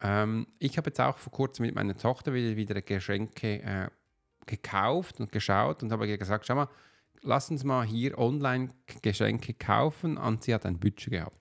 Ähm, 0.00 0.46
ich 0.58 0.76
habe 0.76 0.90
jetzt 0.90 1.00
auch 1.00 1.18
vor 1.18 1.32
kurzem 1.32 1.66
mit 1.66 1.74
meiner 1.74 1.96
Tochter 1.96 2.34
wieder, 2.34 2.56
wieder 2.56 2.80
Geschenke 2.82 3.62
äh, 3.62 3.88
gekauft 4.46 5.20
und 5.20 5.32
geschaut 5.32 5.82
und 5.82 5.92
habe 5.92 6.18
gesagt, 6.18 6.46
schau 6.46 6.56
mal, 6.56 6.68
lass 7.22 7.50
uns 7.50 7.64
mal 7.64 7.84
hier 7.84 8.18
online 8.18 8.70
Geschenke 9.00 9.54
kaufen 9.54 10.18
und 10.18 10.42
sie 10.44 10.54
hat 10.54 10.66
ein 10.66 10.78
Budget 10.78 11.10
gehabt. 11.10 11.36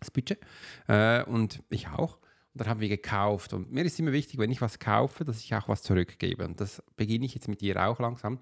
Das 0.00 0.10
Budget. 0.10 0.38
Äh, 0.86 1.24
und 1.24 1.62
ich 1.70 1.88
auch. 1.88 2.16
Und 2.54 2.62
dann 2.62 2.68
haben 2.68 2.80
wir 2.80 2.88
gekauft. 2.88 3.52
Und 3.52 3.72
mir 3.72 3.84
ist 3.84 3.98
immer 3.98 4.12
wichtig, 4.12 4.38
wenn 4.38 4.50
ich 4.50 4.60
was 4.60 4.78
kaufe, 4.78 5.24
dass 5.24 5.40
ich 5.40 5.54
auch 5.54 5.68
was 5.68 5.82
zurückgebe. 5.82 6.44
Und 6.46 6.60
das 6.60 6.82
beginne 6.96 7.26
ich 7.26 7.34
jetzt 7.34 7.48
mit 7.48 7.62
ihr 7.62 7.76
auch 7.84 7.98
langsam 7.98 8.38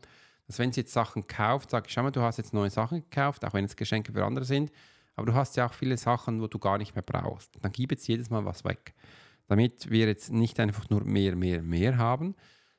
dass 0.46 0.58
wenn 0.58 0.72
sie 0.72 0.82
jetzt 0.82 0.92
Sachen 0.92 1.26
kauft, 1.26 1.70
sage 1.70 1.86
ich, 1.86 1.92
schau 1.92 2.02
mal, 2.02 2.10
du 2.10 2.22
hast 2.22 2.38
jetzt 2.38 2.54
neue 2.54 2.70
Sachen 2.70 3.00
gekauft, 3.00 3.44
auch 3.44 3.54
wenn 3.54 3.64
es 3.64 3.76
Geschenke 3.76 4.12
für 4.12 4.24
andere 4.24 4.44
sind, 4.44 4.70
aber 5.16 5.26
du 5.26 5.34
hast 5.34 5.56
ja 5.56 5.66
auch 5.66 5.72
viele 5.72 5.96
Sachen, 5.96 6.40
wo 6.40 6.46
du 6.46 6.58
gar 6.58 6.78
nicht 6.78 6.94
mehr 6.94 7.02
brauchst. 7.02 7.52
Dann 7.60 7.72
gib 7.72 7.90
jetzt 7.90 8.06
jedes 8.06 8.30
Mal 8.30 8.44
was 8.44 8.64
weg. 8.64 8.94
Damit 9.48 9.90
wir 9.90 10.06
jetzt 10.06 10.30
nicht 10.30 10.60
einfach 10.60 10.90
nur 10.90 11.04
mehr, 11.04 11.36
mehr, 11.36 11.62
mehr 11.62 11.98
haben, 11.98 12.34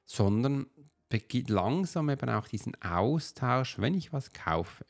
sondern 0.06 0.68
beginnt 1.10 1.50
langsam 1.50 2.10
eben 2.10 2.30
auch 2.30 2.48
diesen 2.48 2.80
Austausch, 2.82 3.80
wenn 3.80 3.94
ich 3.94 4.14
was 4.14 4.34
kaufe, 4.34 4.86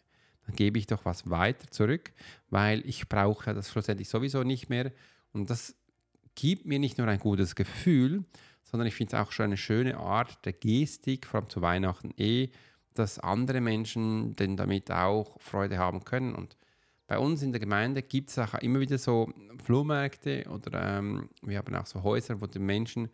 dann 0.45 0.55
gebe 0.55 0.79
ich 0.79 0.87
doch 0.87 1.05
was 1.05 1.29
weiter 1.29 1.69
zurück, 1.69 2.11
weil 2.49 2.85
ich 2.87 3.07
brauche 3.07 3.53
das 3.53 3.69
schlussendlich 3.69 4.09
sowieso 4.09 4.43
nicht 4.43 4.69
mehr. 4.69 4.91
Und 5.33 5.49
das 5.49 5.75
gibt 6.35 6.65
mir 6.65 6.79
nicht 6.79 6.97
nur 6.97 7.07
ein 7.07 7.19
gutes 7.19 7.55
Gefühl, 7.55 8.23
sondern 8.69 8.87
ich 8.87 8.95
finde 8.95 9.15
es 9.15 9.21
auch 9.21 9.31
schon 9.31 9.45
eine 9.45 9.57
schöne 9.57 9.97
Art 9.97 10.45
der 10.45 10.53
Gestik, 10.53 11.25
vor 11.25 11.39
allem 11.39 11.49
zu 11.49 11.61
Weihnachten 11.61 12.13
eh, 12.17 12.49
dass 12.93 13.19
andere 13.19 13.61
Menschen 13.61 14.35
denn 14.35 14.57
damit 14.57 14.91
auch 14.91 15.39
Freude 15.39 15.77
haben 15.77 16.03
können. 16.03 16.35
Und 16.35 16.57
bei 17.07 17.17
uns 17.17 17.41
in 17.41 17.53
der 17.53 17.61
Gemeinde 17.61 18.01
gibt 18.01 18.29
es 18.29 18.39
auch 18.39 18.55
immer 18.55 18.79
wieder 18.79 18.97
so 18.97 19.31
Flohmärkte 19.63 20.45
oder 20.49 20.97
ähm, 20.97 21.29
wir 21.41 21.57
haben 21.57 21.75
auch 21.75 21.85
so 21.85 22.03
Häuser, 22.03 22.41
wo 22.41 22.47
die 22.47 22.59
Menschen 22.59 23.09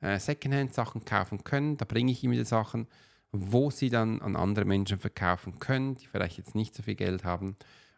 äh, 0.00 0.18
Secondhand-Sachen 0.18 1.04
kaufen 1.04 1.44
können. 1.44 1.76
Da 1.76 1.84
bringe 1.84 2.12
ich 2.12 2.24
immer 2.24 2.36
die 2.36 2.44
Sachen, 2.44 2.86
wo 3.32 3.70
sie 3.70 3.90
dann 3.90 4.22
an 4.22 4.36
andere 4.36 4.64
Menschen 4.64 4.98
verkaufen 4.98 5.58
können, 5.58 5.96
die 5.96 6.06
vielleicht 6.06 6.38
jetzt 6.38 6.54
nicht 6.54 6.74
so 6.74 6.82
viel 6.82 6.94
Geld 6.94 7.24
haben 7.24 7.56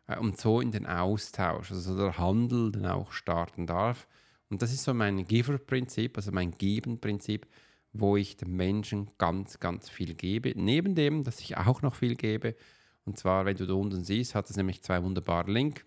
äh, 0.08 0.18
und 0.18 0.40
so 0.40 0.60
in 0.60 0.72
den 0.72 0.86
Austausch, 0.86 1.70
also 1.70 1.96
der 1.96 2.18
Handel 2.18 2.72
dann 2.72 2.86
auch 2.86 3.12
starten 3.12 3.66
darf. 3.66 4.08
Und 4.48 4.62
das 4.62 4.72
ist 4.72 4.84
so 4.84 4.94
mein 4.94 5.26
Giver-Prinzip, 5.26 6.16
also 6.16 6.30
mein 6.32 6.52
Geben-Prinzip, 6.52 7.46
wo 7.92 8.16
ich 8.16 8.36
den 8.36 8.54
Menschen 8.54 9.10
ganz, 9.18 9.58
ganz 9.58 9.88
viel 9.88 10.14
gebe. 10.14 10.52
Neben 10.54 10.94
dem, 10.94 11.24
dass 11.24 11.40
ich 11.40 11.56
auch 11.56 11.82
noch 11.82 11.94
viel 11.94 12.14
gebe. 12.14 12.54
Und 13.04 13.18
zwar, 13.18 13.44
wenn 13.44 13.56
du 13.56 13.66
da 13.66 13.74
unten 13.74 14.04
siehst, 14.04 14.34
hat 14.34 14.50
es 14.50 14.56
nämlich 14.56 14.82
zwei 14.82 15.02
wunderbare 15.02 15.50
Links, 15.50 15.84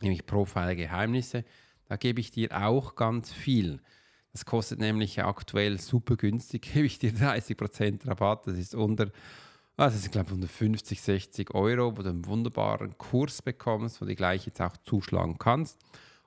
nämlich 0.00 0.26
Profile 0.26 0.76
Geheimnisse. 0.76 1.44
Da 1.86 1.96
gebe 1.96 2.20
ich 2.20 2.30
dir 2.30 2.50
auch 2.52 2.94
ganz 2.94 3.32
viel. 3.32 3.80
Das 4.32 4.46
kostet 4.46 4.78
nämlich 4.78 5.22
aktuell 5.22 5.78
super 5.78 6.16
günstig, 6.16 6.62
gebe 6.72 6.86
ich 6.86 6.98
dir 6.98 7.12
30% 7.12 8.06
Rabatt. 8.06 8.46
Das 8.46 8.56
ist 8.56 8.74
unter, 8.74 9.10
also 9.76 10.04
ich 10.04 10.10
glaube 10.10 10.32
unter 10.32 10.48
50, 10.48 11.00
60 11.00 11.54
Euro, 11.54 11.96
wo 11.96 12.02
du 12.02 12.08
einen 12.08 12.26
wunderbaren 12.26 12.96
Kurs 12.98 13.42
bekommst, 13.42 14.00
wo 14.00 14.06
du 14.06 14.14
gleich 14.14 14.46
jetzt 14.46 14.60
auch 14.60 14.76
zuschlagen 14.78 15.38
kannst. 15.38 15.78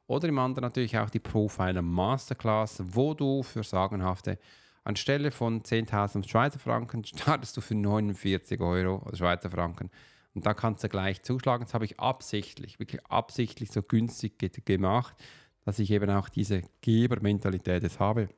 Oder 0.07 0.27
im 0.27 0.37
anderen 0.37 0.63
natürlich 0.63 0.97
auch 0.97 1.09
die 1.09 1.19
Profiler 1.19 1.81
Masterclass, 1.81 2.81
wo 2.85 3.13
du 3.13 3.41
für 3.41 3.63
sagenhafte, 3.63 4.37
anstelle 4.83 5.31
von 5.31 5.63
10.000 5.63 6.27
Schweizer 6.27 6.59
Franken, 6.59 7.03
startest 7.05 7.57
du 7.57 7.61
für 7.61 7.75
49 7.75 8.61
Euro 8.61 9.03
Schweizer 9.13 9.49
Franken. 9.49 9.89
Und 10.35 10.45
da 10.45 10.53
kannst 10.53 10.83
du 10.83 10.89
gleich 10.89 11.23
zuschlagen. 11.23 11.63
Das 11.63 11.73
habe 11.73 11.85
ich 11.85 11.99
absichtlich, 11.99 12.77
wirklich 12.79 13.03
absichtlich 13.05 13.71
so 13.71 13.81
günstig 13.81 14.37
gemacht, 14.65 15.15
dass 15.63 15.79
ich 15.79 15.89
eben 15.91 16.09
auch 16.09 16.29
diese 16.29 16.61
Gebermentalität 16.81 17.83
jetzt 17.83 17.99
habe 17.99 18.29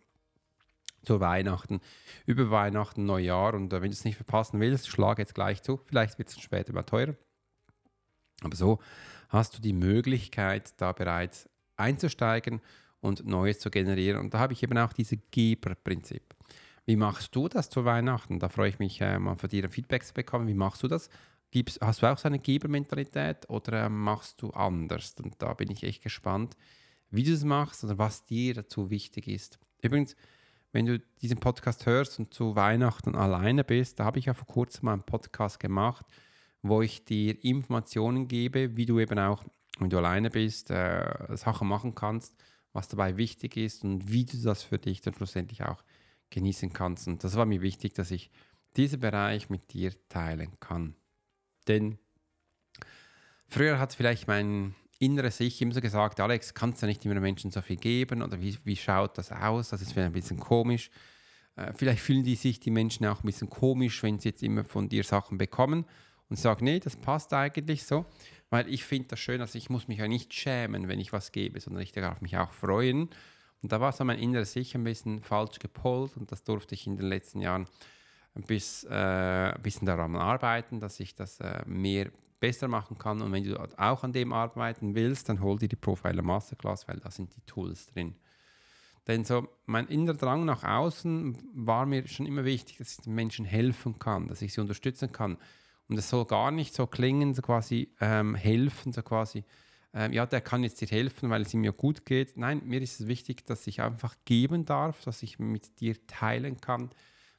zu 1.03 1.19
Weihnachten, 1.19 1.79
über 2.25 2.51
Weihnachten, 2.51 3.05
Neujahr. 3.05 3.53
Und 3.53 3.73
äh, 3.73 3.81
wenn 3.81 3.89
du 3.89 3.95
es 3.95 4.05
nicht 4.05 4.17
verpassen 4.17 4.59
willst, 4.59 4.87
schlag 4.87 5.19
jetzt 5.19 5.35
gleich 5.35 5.63
zu. 5.63 5.77
Vielleicht 5.85 6.17
wird 6.17 6.29
es 6.29 6.39
später 6.39 6.73
mal 6.73 6.83
teurer. 6.83 7.15
Aber 8.41 8.55
so 8.55 8.79
hast 9.29 9.57
du 9.57 9.61
die 9.61 9.73
Möglichkeit, 9.73 10.79
da 10.79 10.91
bereits 10.91 11.49
einzusteigen 11.77 12.61
und 12.99 13.25
Neues 13.25 13.59
zu 13.59 13.69
generieren. 13.69 14.19
Und 14.19 14.33
da 14.33 14.39
habe 14.39 14.53
ich 14.53 14.63
eben 14.63 14.77
auch 14.77 14.93
dieses 14.93 15.19
Geberprinzip. 15.31 16.35
Wie 16.85 16.95
machst 16.95 17.35
du 17.35 17.47
das 17.47 17.69
zu 17.69 17.85
Weihnachten? 17.85 18.39
Da 18.39 18.49
freue 18.49 18.69
ich 18.69 18.79
mich, 18.79 19.01
äh, 19.01 19.19
mal 19.19 19.35
von 19.35 19.49
dir 19.49 19.69
Feedback 19.69 20.03
zu 20.03 20.13
bekommen. 20.13 20.47
Wie 20.47 20.53
machst 20.53 20.83
du 20.83 20.87
das? 20.87 21.09
Gibst, 21.51 21.79
hast 21.81 22.01
du 22.01 22.07
auch 22.07 22.17
so 22.17 22.27
eine 22.27 22.39
Gebermentalität 22.39 23.49
oder 23.49 23.85
äh, 23.85 23.89
machst 23.89 24.41
du 24.41 24.51
anders? 24.51 25.15
Und 25.21 25.35
da 25.39 25.53
bin 25.53 25.69
ich 25.69 25.83
echt 25.83 26.03
gespannt, 26.03 26.55
wie 27.09 27.23
du 27.23 27.33
es 27.33 27.43
machst 27.43 27.83
oder 27.83 27.97
was 27.97 28.25
dir 28.25 28.53
dazu 28.53 28.89
wichtig 28.89 29.27
ist. 29.27 29.59
Übrigens, 29.81 30.15
wenn 30.71 30.85
du 30.85 30.99
diesen 31.21 31.39
Podcast 31.39 31.85
hörst 31.85 32.19
und 32.19 32.33
zu 32.33 32.55
Weihnachten 32.55 33.15
alleine 33.15 33.63
bist, 33.63 33.99
da 33.99 34.05
habe 34.05 34.19
ich 34.19 34.25
ja 34.25 34.33
vor 34.33 34.47
kurzem 34.47 34.85
mal 34.85 34.93
einen 34.93 35.03
Podcast 35.03 35.59
gemacht, 35.59 36.05
wo 36.61 36.81
ich 36.81 37.05
dir 37.05 37.43
Informationen 37.43 38.27
gebe, 38.27 38.75
wie 38.75 38.85
du 38.85 38.99
eben 38.99 39.19
auch 39.19 39.43
wenn 39.79 39.89
du 39.89 39.97
alleine 39.97 40.29
bist, 40.29 40.71
äh, 40.71 41.35
Sachen 41.35 41.67
machen 41.67 41.95
kannst, 41.95 42.35
was 42.73 42.87
dabei 42.87 43.17
wichtig 43.17 43.57
ist 43.57 43.83
und 43.83 44.11
wie 44.11 44.25
du 44.25 44.37
das 44.37 44.63
für 44.63 44.77
dich 44.77 45.01
dann 45.01 45.13
schlussendlich 45.13 45.63
auch 45.63 45.83
genießen 46.29 46.73
kannst. 46.73 47.07
Und 47.07 47.23
das 47.23 47.35
war 47.35 47.45
mir 47.45 47.61
wichtig, 47.61 47.93
dass 47.93 48.11
ich 48.11 48.29
diesen 48.75 48.99
Bereich 48.99 49.49
mit 49.49 49.73
dir 49.73 49.91
teilen 50.09 50.59
kann. 50.59 50.95
Denn 51.67 51.97
früher 53.47 53.79
hat 53.79 53.93
vielleicht 53.93 54.27
mein 54.27 54.75
inneres 54.99 55.39
Ich 55.39 55.61
immer 55.61 55.73
so 55.73 55.81
gesagt, 55.81 56.19
Alex, 56.19 56.53
kannst 56.53 56.81
du 56.81 56.85
nicht 56.87 57.05
immer 57.05 57.19
Menschen 57.19 57.51
so 57.51 57.61
viel 57.61 57.77
geben 57.77 58.21
oder 58.21 58.41
wie, 58.41 58.57
wie 58.63 58.75
schaut 58.75 59.17
das 59.17 59.31
aus? 59.31 59.69
Das 59.69 59.81
ist 59.81 59.97
ein 59.97 60.11
bisschen 60.11 60.39
komisch. 60.39 60.89
Äh, 61.55 61.73
vielleicht 61.73 62.01
fühlen 62.01 62.23
die 62.23 62.35
sich 62.35 62.59
die 62.59 62.71
Menschen 62.71 63.05
auch 63.05 63.23
ein 63.23 63.25
bisschen 63.25 63.49
komisch, 63.49 64.01
wenn 64.03 64.19
sie 64.19 64.29
jetzt 64.29 64.43
immer 64.43 64.63
von 64.63 64.89
dir 64.89 65.03
Sachen 65.03 65.37
bekommen 65.37 65.85
und 66.29 66.37
sagen, 66.37 66.65
nee, 66.65 66.79
das 66.79 66.95
passt 66.95 67.33
eigentlich 67.33 67.83
so. 67.83 68.05
Weil 68.49 68.69
ich 68.69 68.85
finde 68.85 69.09
das 69.09 69.19
schön, 69.19 69.39
dass 69.39 69.55
ich 69.55 69.69
muss 69.69 69.87
mich 69.87 69.99
ja 69.99 70.07
nicht 70.07 70.33
schämen, 70.33 70.87
wenn 70.87 70.99
ich 70.99 71.11
was 71.11 71.31
gebe, 71.31 71.59
sondern 71.59 71.83
ich 71.83 71.91
darf 71.91 72.21
mich 72.21 72.37
auch 72.37 72.53
freuen. 72.53 73.09
Und 73.61 73.71
da 73.71 73.81
war 73.81 73.91
so 73.91 74.03
mein 74.05 74.19
inneres 74.19 74.55
Ich 74.55 74.75
ein 74.75 74.83
bisschen 74.83 75.21
falsch 75.21 75.59
gepolt 75.59 76.15
und 76.15 76.31
das 76.31 76.43
durfte 76.43 76.75
ich 76.75 76.87
in 76.87 76.95
den 76.95 77.07
letzten 77.07 77.41
Jahren 77.41 77.67
ein 78.35 78.43
bisschen, 78.43 78.91
äh, 78.91 79.55
bisschen 79.61 79.87
daran 79.87 80.15
arbeiten, 80.15 80.79
dass 80.79 80.99
ich 80.99 81.15
das 81.15 81.39
äh, 81.39 81.63
mehr 81.65 82.11
besser 82.39 82.67
machen 82.67 82.97
kann. 82.97 83.21
Und 83.21 83.31
wenn 83.31 83.43
du 83.43 83.57
auch 83.77 84.03
an 84.03 84.13
dem 84.13 84.31
arbeiten 84.31 84.95
willst, 84.95 85.27
dann 85.29 85.41
hol 85.41 85.57
dir 85.57 85.67
die 85.67 85.75
Profiler 85.75 86.21
Masterclass, 86.21 86.87
weil 86.87 86.99
da 86.99 87.11
sind 87.11 87.35
die 87.35 87.41
Tools 87.41 87.87
drin. 87.87 88.15
Denn 89.07 89.23
so 89.23 89.47
mein 89.65 89.87
innerer 89.87 90.17
Drang 90.17 90.45
nach 90.45 90.63
außen 90.63 91.37
war 91.53 91.85
mir 91.85 92.07
schon 92.07 92.25
immer 92.25 92.45
wichtig, 92.45 92.77
dass 92.77 92.97
ich 92.97 93.03
den 93.05 93.15
Menschen 93.15 93.45
helfen 93.45 93.99
kann, 93.99 94.27
dass 94.27 94.41
ich 94.41 94.53
sie 94.53 94.61
unterstützen 94.61 95.11
kann. 95.11 95.37
Und 95.89 95.97
es 95.97 96.09
soll 96.09 96.25
gar 96.25 96.51
nicht 96.51 96.73
so 96.73 96.85
klingen, 96.85 97.33
so 97.33 97.41
quasi 97.41 97.93
ähm, 98.01 98.35
helfen, 98.35 98.91
so 98.91 99.01
quasi, 99.01 99.43
ähm, 99.93 100.11
ja, 100.11 100.25
der 100.25 100.41
kann 100.41 100.63
jetzt 100.63 100.81
dir 100.81 100.87
helfen, 100.87 101.29
weil 101.29 101.43
es 101.43 101.53
ihm 101.53 101.63
ja 101.63 101.71
gut 101.71 102.05
geht. 102.05 102.35
Nein, 102.37 102.61
mir 102.65 102.81
ist 102.81 102.99
es 102.99 103.07
wichtig, 103.07 103.45
dass 103.45 103.67
ich 103.67 103.81
einfach 103.81 104.15
geben 104.25 104.65
darf, 104.65 105.01
dass 105.03 105.23
ich 105.23 105.39
mit 105.39 105.79
dir 105.79 106.05
teilen 106.07 106.59
kann, 106.59 106.89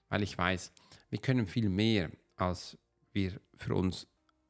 weil 0.08 0.22
ich 0.22 0.36
weiß, 0.36 0.72
wir 1.10 1.18
können 1.18 1.46
viel 1.46 1.68
mehr, 1.68 2.10
als 2.36 2.78
wir 3.12 3.38
für 3.54 3.74
uns 3.74 4.06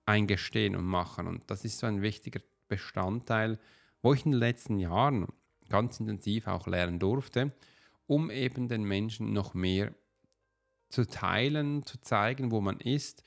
eingestehen 0.06 0.76
und 0.76 0.84
machen. 0.84 1.26
Und 1.26 1.50
das 1.50 1.64
ist 1.64 1.78
so 1.78 1.86
ein 1.86 2.02
wichtiger 2.02 2.40
Bestandteil, 2.68 3.58
wo 4.00 4.14
ich 4.14 4.24
in 4.24 4.32
den 4.32 4.40
letzten 4.40 4.78
Jahren 4.78 5.26
ganz 5.68 5.98
intensiv 6.00 6.46
auch 6.46 6.66
lernen 6.66 6.98
durfte, 6.98 7.52
um 8.06 8.30
eben 8.30 8.68
den 8.68 8.84
Menschen 8.84 9.32
noch 9.32 9.54
mehr 9.54 9.92
zu 10.88 11.06
teilen, 11.06 11.84
zu 11.84 12.00
zeigen, 12.00 12.50
wo 12.50 12.60
man 12.60 12.80
ist 12.80 13.24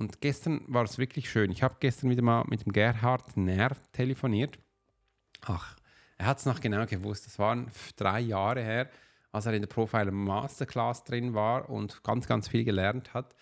und 0.00 0.22
gestern 0.22 0.62
war 0.66 0.84
es 0.84 0.96
wirklich 0.96 1.28
schön. 1.28 1.52
Ich 1.52 1.62
habe 1.62 1.76
gestern 1.78 2.08
wieder 2.08 2.22
mal 2.22 2.42
mit 2.48 2.64
dem 2.64 2.72
Gerhard 2.72 3.36
Nerr 3.36 3.76
telefoniert. 3.92 4.58
Ach, 5.42 5.76
er 6.16 6.24
hat 6.24 6.38
es 6.38 6.46
noch 6.46 6.58
genau 6.58 6.86
gewusst. 6.86 7.26
Das 7.26 7.38
waren 7.38 7.70
drei 7.96 8.20
Jahre 8.20 8.62
her, 8.62 8.88
als 9.30 9.44
er 9.44 9.52
in 9.52 9.60
der 9.60 9.68
Profiler 9.68 10.10
Masterclass 10.10 11.04
drin 11.04 11.34
war 11.34 11.68
und 11.68 12.02
ganz, 12.02 12.26
ganz 12.26 12.48
viel 12.48 12.64
gelernt 12.64 13.12
hat. 13.12 13.36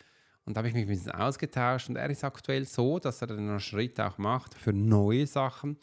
Und 0.47 0.57
da 0.57 0.59
habe 0.59 0.67
ich 0.67 0.75
mich 0.75 0.83
ein 0.83 0.89
bisschen 0.89 1.13
ausgetauscht. 1.13 1.91
Und 1.91 1.95
er 1.95 2.11
ist 2.11 2.25
aktuell 2.25 2.65
so, 2.65 2.99
dass 2.99 3.23
er 3.23 3.31
einen 3.31 3.61
Schritt 3.61 4.01
auch 4.01 4.19
macht 4.19 4.55
für 4.55 4.73
neue 4.73 5.29
Sachen, 5.29 5.79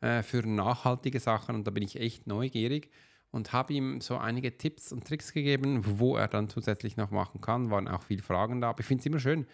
äh, 0.00 0.24
für 0.24 0.44
nachhaltige 0.44 1.20
Sachen. 1.20 1.54
Und 1.54 1.68
da 1.68 1.70
bin 1.70 1.84
ich 1.84 2.00
echt 2.00 2.26
neugierig 2.26 2.90
und 3.30 3.52
habe 3.52 3.74
ihm 3.74 4.00
so 4.00 4.16
einige 4.16 4.58
Tipps 4.58 4.90
und 4.90 5.06
Tricks 5.06 5.32
gegeben, 5.32 5.84
wo 6.00 6.16
er 6.16 6.26
dann 6.26 6.48
zusätzlich 6.48 6.96
noch 6.96 7.12
machen 7.12 7.40
kann. 7.40 7.70
Waren 7.70 7.86
auch 7.86 8.02
viele 8.02 8.24
Fragen 8.24 8.60
da. 8.60 8.70
Aber 8.70 8.80
ich 8.80 8.86
finde 8.86 9.02
es 9.02 9.06
immer 9.06 9.20
schön, 9.20 9.46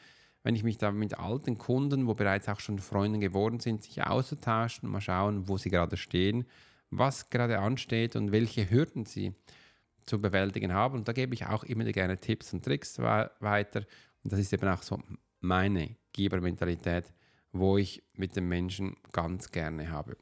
wenn 0.42 0.54
ich 0.54 0.64
mich 0.64 0.78
da 0.78 0.90
mit 0.90 1.18
alten 1.18 1.58
Kunden, 1.58 2.06
wo 2.06 2.14
bereits 2.14 2.48
auch 2.48 2.60
schon 2.60 2.78
Freunde 2.78 3.18
geworden 3.18 3.60
sind, 3.60 3.82
sich 3.82 4.02
auszutauschen 4.02 4.88
mal 4.88 5.00
schauen, 5.00 5.48
wo 5.48 5.56
sie 5.56 5.70
gerade 5.70 5.96
stehen, 5.96 6.46
was 6.90 7.30
gerade 7.30 7.58
ansteht 7.58 8.16
und 8.16 8.32
welche 8.32 8.68
Hürden 8.70 9.06
sie 9.06 9.34
zu 10.04 10.20
bewältigen 10.20 10.72
haben. 10.72 10.98
Und 10.98 11.08
da 11.08 11.12
gebe 11.12 11.34
ich 11.34 11.46
auch 11.46 11.64
immer 11.64 11.84
gerne 11.84 12.18
Tipps 12.18 12.52
und 12.52 12.64
Tricks 12.64 12.98
weiter. 12.98 13.80
Und 14.22 14.32
das 14.32 14.40
ist 14.40 14.52
eben 14.52 14.68
auch 14.68 14.82
so 14.82 14.98
meine 15.40 15.96
Gebermentalität, 16.12 17.12
wo 17.52 17.78
ich 17.78 18.02
mit 18.14 18.34
den 18.36 18.48
Menschen 18.48 18.96
ganz 19.12 19.50
gerne 19.50 19.90
habe. 19.90 20.16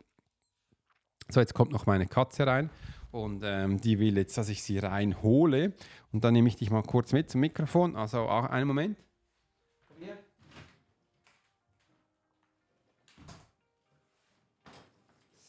So, 1.28 1.40
jetzt 1.40 1.54
kommt 1.54 1.72
noch 1.72 1.86
meine 1.86 2.06
Katze 2.06 2.46
rein 2.46 2.70
und 3.12 3.42
ähm, 3.44 3.80
die 3.80 3.98
will 3.98 4.16
jetzt, 4.16 4.36
dass 4.36 4.48
ich 4.48 4.62
sie 4.62 4.78
reinhole. 4.78 5.72
Und 6.12 6.24
dann 6.24 6.34
nehme 6.34 6.48
ich 6.48 6.56
dich 6.56 6.70
mal 6.70 6.82
kurz 6.82 7.12
mit 7.12 7.30
zum 7.30 7.40
Mikrofon. 7.40 7.96
Also 7.96 8.20
auch 8.20 8.44
einen 8.44 8.66
Moment. 8.66 8.98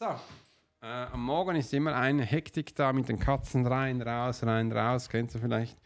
So, 0.02 0.08
äh, 0.82 1.06
am 1.12 1.24
Morgen 1.24 1.54
ist 1.54 1.72
immer 1.72 1.94
eine 1.94 2.24
Hektik 2.24 2.74
da 2.74 2.92
mit 2.92 3.08
den 3.08 3.20
Katzen 3.20 3.64
rein, 3.64 4.02
raus, 4.02 4.42
rein, 4.42 4.72
raus. 4.72 5.08
Kennst 5.08 5.36
du 5.36 5.38
vielleicht 5.38 5.78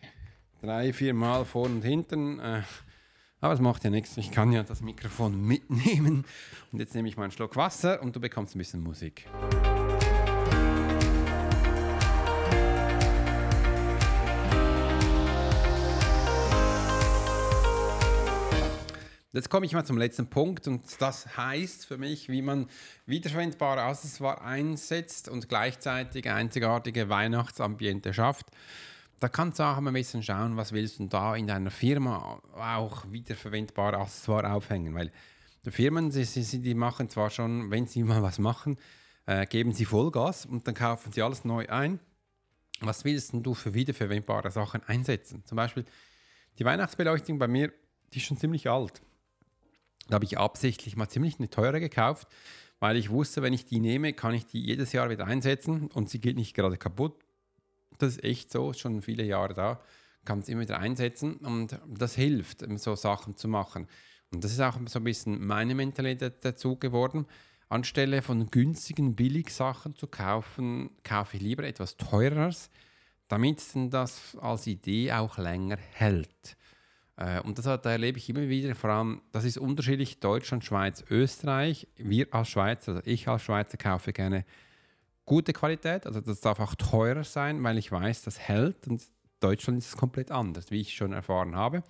drei, 0.62 0.94
vier 0.94 1.12
Mal 1.12 1.44
vor 1.44 1.66
und 1.66 1.82
hinten. 1.82 2.38
Äh, 2.38 2.62
aber 3.42 3.52
es 3.52 3.60
macht 3.60 3.84
ja 3.84 3.90
nichts. 3.90 4.16
Ich 4.16 4.30
kann 4.30 4.52
ja 4.52 4.62
das 4.62 4.80
Mikrofon 4.80 5.46
mitnehmen. 5.46 6.24
Und 6.72 6.78
jetzt 6.78 6.94
nehme 6.94 7.08
ich 7.08 7.18
mal 7.18 7.24
einen 7.24 7.32
Schluck 7.32 7.56
Wasser 7.56 8.00
und 8.00 8.16
du 8.16 8.20
bekommst 8.20 8.56
ein 8.56 8.58
bisschen 8.58 8.82
Musik. 8.82 9.26
Jetzt 19.36 19.50
komme 19.50 19.66
ich 19.66 19.74
mal 19.74 19.84
zum 19.84 19.98
letzten 19.98 20.28
Punkt 20.28 20.66
und 20.66 20.82
das 20.98 21.36
heißt 21.36 21.84
für 21.84 21.98
mich, 21.98 22.30
wie 22.30 22.40
man 22.40 22.70
wiederverwendbare 23.04 23.82
Accessoires 23.82 24.40
einsetzt 24.40 25.28
und 25.28 25.50
gleichzeitig 25.50 26.30
einzigartige 26.30 27.10
Weihnachtsambiente 27.10 28.14
schafft. 28.14 28.46
Da 29.20 29.28
kannst 29.28 29.58
du 29.58 29.64
auch 29.64 29.78
mal 29.80 29.90
ein 29.90 29.92
bisschen 29.92 30.22
schauen, 30.22 30.56
was 30.56 30.72
willst 30.72 31.00
du 31.00 31.06
da 31.06 31.36
in 31.36 31.46
deiner 31.46 31.70
Firma 31.70 32.40
auch 32.54 33.04
wiederverwendbare 33.12 33.98
Accessoires 33.98 34.50
aufhängen, 34.50 34.94
weil 34.94 35.12
die 35.66 35.70
Firmen, 35.70 36.10
sie, 36.10 36.62
die 36.62 36.74
machen 36.74 37.10
zwar 37.10 37.28
schon, 37.28 37.70
wenn 37.70 37.86
sie 37.86 38.04
mal 38.04 38.22
was 38.22 38.38
machen, 38.38 38.78
äh, 39.26 39.44
geben 39.44 39.72
sie 39.72 39.84
Vollgas 39.84 40.46
und 40.46 40.66
dann 40.66 40.74
kaufen 40.74 41.12
sie 41.12 41.20
alles 41.20 41.44
neu 41.44 41.68
ein. 41.68 42.00
Was 42.80 43.04
willst 43.04 43.34
du 43.34 43.52
für 43.52 43.74
wiederverwendbare 43.74 44.50
Sachen 44.50 44.82
einsetzen? 44.84 45.44
Zum 45.44 45.56
Beispiel 45.56 45.84
die 46.58 46.64
Weihnachtsbeleuchtung 46.64 47.38
bei 47.38 47.48
mir, 47.48 47.70
die 48.14 48.16
ist 48.16 48.24
schon 48.24 48.38
ziemlich 48.38 48.70
alt. 48.70 49.02
Da 50.08 50.14
habe 50.14 50.24
ich 50.24 50.38
absichtlich 50.38 50.96
mal 50.96 51.08
ziemlich 51.08 51.38
eine 51.38 51.50
teure 51.50 51.80
gekauft, 51.80 52.28
weil 52.78 52.96
ich 52.96 53.10
wusste, 53.10 53.42
wenn 53.42 53.52
ich 53.52 53.64
die 53.64 53.80
nehme, 53.80 54.12
kann 54.12 54.34
ich 54.34 54.46
die 54.46 54.60
jedes 54.60 54.92
Jahr 54.92 55.10
wieder 55.10 55.26
einsetzen 55.26 55.88
und 55.88 56.10
sie 56.10 56.20
geht 56.20 56.36
nicht 56.36 56.54
gerade 56.54 56.76
kaputt. 56.76 57.14
Das 57.98 58.10
ist 58.10 58.24
echt 58.24 58.52
so, 58.52 58.72
schon 58.72 59.02
viele 59.02 59.24
Jahre 59.24 59.54
da, 59.54 59.80
kann 60.24 60.40
es 60.40 60.48
immer 60.48 60.62
wieder 60.62 60.78
einsetzen 60.78 61.36
und 61.36 61.78
das 61.88 62.14
hilft, 62.14 62.64
so 62.78 62.94
Sachen 62.94 63.36
zu 63.36 63.48
machen. 63.48 63.88
Und 64.32 64.44
das 64.44 64.52
ist 64.52 64.60
auch 64.60 64.78
so 64.86 64.98
ein 64.98 65.04
bisschen 65.04 65.44
meine 65.46 65.74
Mentalität 65.74 66.44
dazu 66.44 66.76
geworden. 66.76 67.26
Anstelle 67.68 68.22
von 68.22 68.50
günstigen 68.50 69.16
Billigsachen 69.16 69.96
zu 69.96 70.06
kaufen, 70.06 70.90
kaufe 71.02 71.36
ich 71.36 71.42
lieber 71.42 71.64
etwas 71.64 71.96
teureres, 71.96 72.70
damit 73.28 73.62
das 73.90 74.36
als 74.40 74.66
Idee 74.66 75.12
auch 75.12 75.38
länger 75.38 75.78
hält. 75.92 76.56
Äh, 77.16 77.40
und 77.40 77.58
das 77.58 77.64
da 77.64 77.90
erlebe 77.90 78.18
ich 78.18 78.28
immer 78.28 78.48
wieder, 78.48 78.74
vor 78.74 78.90
allem, 78.90 79.22
das 79.32 79.44
ist 79.44 79.58
unterschiedlich, 79.58 80.20
Deutschland, 80.20 80.64
Schweiz, 80.64 81.04
Österreich. 81.10 81.88
Wir 81.96 82.32
als 82.34 82.48
Schweizer, 82.48 82.96
also 82.96 83.02
ich 83.04 83.26
als 83.28 83.42
Schweizer 83.42 83.76
kaufe 83.76 84.12
gerne 84.12 84.44
gute 85.24 85.52
Qualität, 85.52 86.06
also 86.06 86.20
das 86.20 86.40
darf 86.40 86.60
auch 86.60 86.74
teurer 86.76 87.24
sein, 87.24 87.62
weil 87.64 87.78
ich 87.78 87.90
weiß, 87.90 88.22
das 88.22 88.38
hält 88.38 88.86
und 88.86 89.02
Deutschland 89.40 89.78
ist 89.78 89.88
es 89.88 89.96
komplett 89.96 90.30
anders, 90.30 90.70
wie 90.70 90.80
ich 90.80 90.94
schon 90.94 91.12
erfahren 91.12 91.56
habe. 91.56 91.82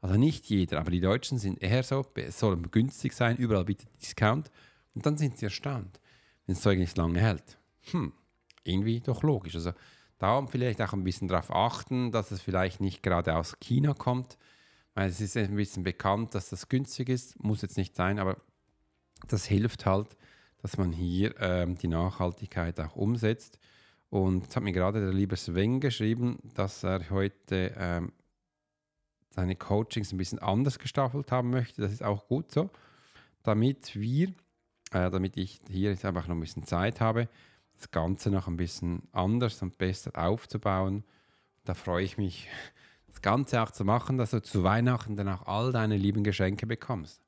Also 0.00 0.16
nicht 0.16 0.46
jeder, 0.46 0.80
aber 0.80 0.90
die 0.90 1.00
Deutschen 1.00 1.38
sind 1.38 1.62
eher 1.62 1.82
so, 1.82 2.04
es 2.16 2.38
soll 2.38 2.56
günstig 2.56 3.12
sein, 3.12 3.36
überall 3.36 3.64
bietet 3.64 3.88
Discount 4.00 4.50
und 4.94 5.06
dann 5.06 5.16
sind 5.16 5.38
sie 5.38 5.46
erstaunt, 5.46 6.00
wenn 6.46 6.54
das 6.54 6.62
Zeug 6.62 6.78
nicht 6.78 6.96
lange 6.96 7.20
hält. 7.20 7.56
Hm, 7.92 8.12
irgendwie 8.64 9.00
doch 9.00 9.22
logisch. 9.22 9.54
Also 9.54 9.72
darum 10.18 10.48
vielleicht 10.48 10.82
auch 10.82 10.92
ein 10.92 11.04
bisschen 11.04 11.28
darauf 11.28 11.50
achten, 11.50 12.12
dass 12.12 12.30
es 12.30 12.42
vielleicht 12.42 12.80
nicht 12.80 13.02
gerade 13.02 13.36
aus 13.36 13.58
China 13.60 13.94
kommt, 13.94 14.36
weil 14.94 15.08
es 15.08 15.20
ist 15.20 15.36
ein 15.36 15.56
bisschen 15.56 15.84
bekannt, 15.84 16.34
dass 16.34 16.50
das 16.50 16.68
günstig 16.68 17.08
ist, 17.08 17.42
muss 17.42 17.62
jetzt 17.62 17.76
nicht 17.76 17.96
sein, 17.96 18.18
aber 18.18 18.36
das 19.26 19.44
hilft 19.44 19.86
halt, 19.86 20.16
dass 20.60 20.76
man 20.76 20.92
hier 20.92 21.34
ähm, 21.40 21.76
die 21.76 21.88
Nachhaltigkeit 21.88 22.78
auch 22.80 22.96
umsetzt. 22.96 23.58
Und 24.10 24.48
es 24.48 24.56
hat 24.56 24.62
mir 24.62 24.72
gerade 24.72 25.00
der 25.00 25.12
liebe 25.12 25.36
Sven 25.36 25.80
geschrieben, 25.80 26.38
dass 26.54 26.84
er 26.84 27.08
heute 27.10 27.74
ähm, 27.76 28.12
seine 29.30 29.56
Coachings 29.56 30.12
ein 30.12 30.18
bisschen 30.18 30.38
anders 30.38 30.78
gestaffelt 30.78 31.32
haben 31.32 31.50
möchte. 31.50 31.80
Das 31.80 31.92
ist 31.92 32.02
auch 32.02 32.28
gut 32.28 32.52
so, 32.52 32.70
damit 33.42 33.96
wir, 33.96 34.28
äh, 34.92 35.10
damit 35.10 35.36
ich 35.36 35.60
hier 35.68 35.90
jetzt 35.90 36.04
einfach 36.04 36.28
noch 36.28 36.36
ein 36.36 36.40
bisschen 36.40 36.64
Zeit 36.64 37.00
habe, 37.00 37.28
das 37.74 37.90
Ganze 37.90 38.30
noch 38.30 38.46
ein 38.46 38.56
bisschen 38.56 39.08
anders 39.12 39.62
und 39.62 39.78
besser 39.78 40.12
aufzubauen. 40.14 41.04
Da 41.64 41.74
freue 41.74 42.04
ich 42.04 42.18
mich 42.18 42.48
das 43.12 43.22
Ganze 43.22 43.62
auch 43.62 43.70
zu 43.70 43.84
machen, 43.84 44.18
dass 44.18 44.30
du 44.30 44.42
zu 44.42 44.64
Weihnachten 44.64 45.16
dann 45.16 45.28
auch 45.28 45.46
all 45.46 45.70
deine 45.72 45.96
lieben 45.96 46.24
Geschenke 46.24 46.66
bekommst. 46.66 47.22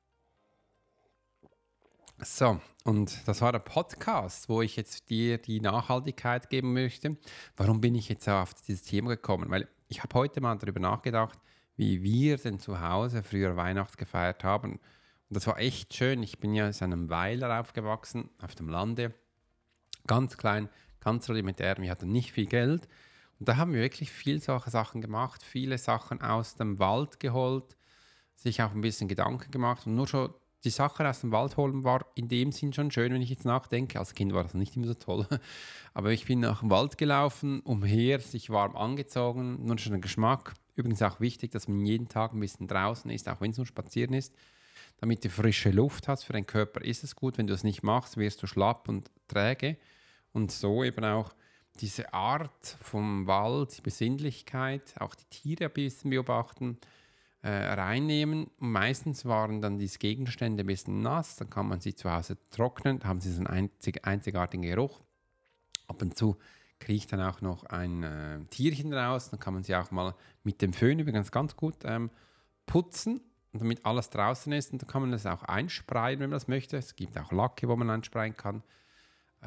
So, 2.19 2.61
und 2.85 3.27
das 3.27 3.43
war 3.43 3.53
der 3.53 3.59
Podcast, 3.59 4.49
wo 4.49 4.63
ich 4.63 4.77
jetzt 4.77 5.11
dir 5.11 5.37
die 5.39 5.61
Nachhaltigkeit 5.61 6.49
geben 6.49 6.73
möchte. 6.73 7.17
Warum 7.57 7.81
bin 7.81 7.95
ich 7.95 8.09
jetzt 8.09 8.29
auf 8.29 8.55
dieses 8.55 8.83
Thema 8.83 9.11
gekommen? 9.11 9.51
Weil 9.51 9.69
ich 9.89 10.03
habe 10.03 10.15
heute 10.15 10.41
mal 10.41 10.57
darüber 10.57 10.81
nachgedacht, 10.81 11.39
wie 11.77 12.03
wir 12.03 12.39
denn 12.39 12.59
zu 12.59 12.81
Hause 12.81 13.23
früher 13.23 13.57
Weihnachten 13.57 13.97
gefeiert 13.97 14.43
haben. 14.43 14.73
Und 14.75 14.81
das 15.29 15.47
war 15.47 15.59
echt 15.59 15.93
schön. 15.93 16.23
Ich 16.23 16.39
bin 16.39 16.55
ja 16.55 16.69
in 16.69 16.75
einem 16.81 17.11
Weiler 17.11 17.61
aufgewachsen, 17.61 18.31
auf 18.41 18.55
dem 18.55 18.69
Lande. 18.69 19.13
Ganz 20.07 20.37
klein, 20.37 20.69
ganz 21.01 21.29
rudimentär. 21.29 21.77
Wir 21.79 21.91
hatten 21.91 22.11
nicht 22.11 22.33
viel 22.33 22.47
Geld. 22.47 22.89
Und 23.39 23.49
da 23.49 23.57
haben 23.57 23.73
wir 23.73 23.81
wirklich 23.81 24.11
viel 24.11 24.41
solche 24.41 24.71
Sachen 24.71 25.01
gemacht, 25.01 25.43
viele 25.43 25.79
Sachen 25.79 26.21
aus 26.21 26.55
dem 26.55 26.79
Wald 26.79 27.21
geholt, 27.21 27.77
sich 28.35 28.63
auch 28.63 28.73
ein 28.73 28.81
bisschen 28.81 29.09
Gedanken 29.09 29.51
gemacht 29.51 29.87
und 29.87 29.95
nur 29.95 30.07
schon 30.07 30.33
die 30.65 30.71
Sachen 30.71 31.07
aus 31.07 31.21
dem 31.21 31.31
Wald 31.31 31.57
holen 31.57 31.85
war 31.85 32.07
in 32.15 32.29
dem 32.29 32.51
Sinn 32.51 32.73
schon 32.73 32.91
schön, 32.91 33.13
wenn 33.13 33.23
ich 33.23 33.29
jetzt 33.29 33.45
nachdenke. 33.45 33.99
Als 33.99 34.15
Kind 34.15 34.33
war 34.33 34.43
das 34.43 34.55
nicht 34.55 34.77
immer 34.77 34.87
so 34.87 34.95
toll. 34.95 35.27
Aber 35.95 36.11
ich 36.11 36.25
bin 36.25 36.41
nach 36.41 36.61
dem 36.61 36.71
Wald 36.71 36.97
gelaufen, 36.97 37.61
umher, 37.61 38.21
sich 38.21 38.51
warm 38.51 38.75
angezogen, 38.75 39.65
nur 39.65 39.79
schon 39.79 39.95
ein 39.95 40.01
Geschmack. 40.01 40.55
Übrigens 40.75 41.03
auch 41.03 41.21
wichtig, 41.21 41.53
dass 41.53 41.69
man 41.69 41.85
jeden 41.85 42.09
Tag 42.09 42.33
ein 42.33 42.41
bisschen 42.41 42.67
draußen 42.67 43.11
ist, 43.11 43.29
auch 43.29 43.41
wenn 43.41 43.51
es 43.51 43.59
nur 43.59 43.67
spazieren 43.67 44.15
ist, 44.15 44.35
damit 44.99 45.25
du 45.25 45.29
frische 45.29 45.71
Luft 45.71 46.09
hast. 46.09 46.25
Für 46.25 46.33
deinen 46.33 46.47
Körper 46.47 46.81
ist 46.83 47.05
es 47.05 47.15
gut. 47.15 47.37
Wenn 47.37 47.47
du 47.47 47.53
das 47.53 47.63
nicht 47.63 47.83
machst, 47.83 48.17
wirst 48.17 48.43
du 48.43 48.47
schlapp 48.47 48.89
und 48.89 49.11
träge. 49.29 49.77
Und 50.33 50.51
so 50.51 50.83
eben 50.83 51.05
auch 51.05 51.35
diese 51.81 52.13
Art 52.15 52.77
vom 52.81 53.27
Wald, 53.27 53.77
die 53.77 53.83
Besinnlichkeit, 53.83 54.95
auch 54.99 55.15
die 55.15 55.25
Tiere 55.27 55.65
ein 55.67 55.73
bisschen 55.73 56.11
beobachten, 56.11 56.79
äh, 57.43 57.51
reinnehmen. 57.51 58.51
meistens 58.59 59.27
waren 59.27 59.61
dann 59.61 59.79
diese 59.79 59.99
Gegenstände 59.99 60.65
ein 60.65 60.67
bisschen 60.67 61.03
nass, 61.03 61.37
dann 61.37 61.51
kann 61.51 61.69
man 61.69 61.81
sie 61.81 61.95
zu 61.95 62.11
Hause 62.11 62.39
trocknen, 62.51 63.05
haben 63.05 63.21
sie 63.21 63.31
so 63.31 63.39
einen 63.41 63.49
einzig, 63.49 64.07
einzigartigen 64.07 64.63
Geruch. 64.63 65.03
Ab 65.87 66.01
und 66.01 66.17
zu 66.17 66.39
kriecht 66.81 67.13
dann 67.13 67.21
auch 67.21 67.41
noch 67.41 67.65
ein 67.65 68.03
äh, 68.03 68.41
Tierchen 68.51 68.93
raus, 68.95 69.31
dann 69.31 69.41
kann 69.41 69.55
man 69.55 69.63
sie 69.63 69.75
auch 69.75 69.91
mal 69.91 70.15
mit 70.43 70.63
dem 70.63 70.73
Föhn 70.73 70.99
übrigens 70.99 71.31
ganz 71.31 71.55
gut 71.55 71.77
ähm, 71.85 72.11
putzen, 72.67 73.21
damit 73.53 73.85
alles 73.85 74.11
draußen 74.11 74.53
ist. 74.53 74.73
Und 74.73 74.83
dann 74.83 74.89
kann 74.89 75.03
man 75.03 75.13
das 75.13 75.27
auch 75.27 75.43
einspreien, 75.43 76.21
wenn 76.21 76.31
man 76.31 76.37
das 76.37 76.49
möchte. 76.49 76.77
Es 76.77 76.97
gibt 76.97 77.19
auch 77.19 77.31
Lacke, 77.31 77.69
wo 77.69 77.77
man 77.77 77.91
einspreien 77.91 78.37
kann. 78.37 78.63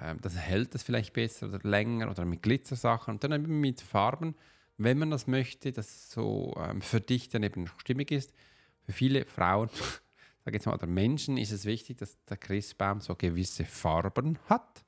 Ähm, 0.01 0.19
das 0.21 0.35
hält 0.35 0.75
es 0.75 0.83
vielleicht 0.83 1.13
besser 1.13 1.47
oder 1.47 1.59
länger 1.63 2.09
oder 2.09 2.25
mit 2.25 2.43
Glitzersachen 2.43 3.13
und 3.13 3.23
dann 3.23 3.31
eben 3.31 3.59
mit 3.59 3.81
Farben, 3.81 4.35
wenn 4.77 4.99
man 4.99 5.09
das 5.09 5.27
möchte, 5.27 5.71
dass 5.71 5.87
es 5.87 6.11
so 6.11 6.55
ähm, 6.57 6.81
für 6.81 7.01
dich 7.01 7.29
dann 7.29 7.43
eben 7.43 7.67
stimmig 7.77 8.11
ist. 8.11 8.33
Für 8.85 8.91
viele 8.91 9.25
Frauen, 9.25 9.69
sage 10.45 10.57
jetzt 10.57 10.65
mal, 10.65 10.73
oder 10.73 10.87
Menschen 10.87 11.37
ist 11.37 11.51
es 11.51 11.65
wichtig, 11.65 11.97
dass 11.97 12.23
der 12.25 12.37
Christbaum 12.37 13.01
so 13.01 13.15
gewisse 13.15 13.65
Farben 13.65 14.37
hat. 14.47 14.85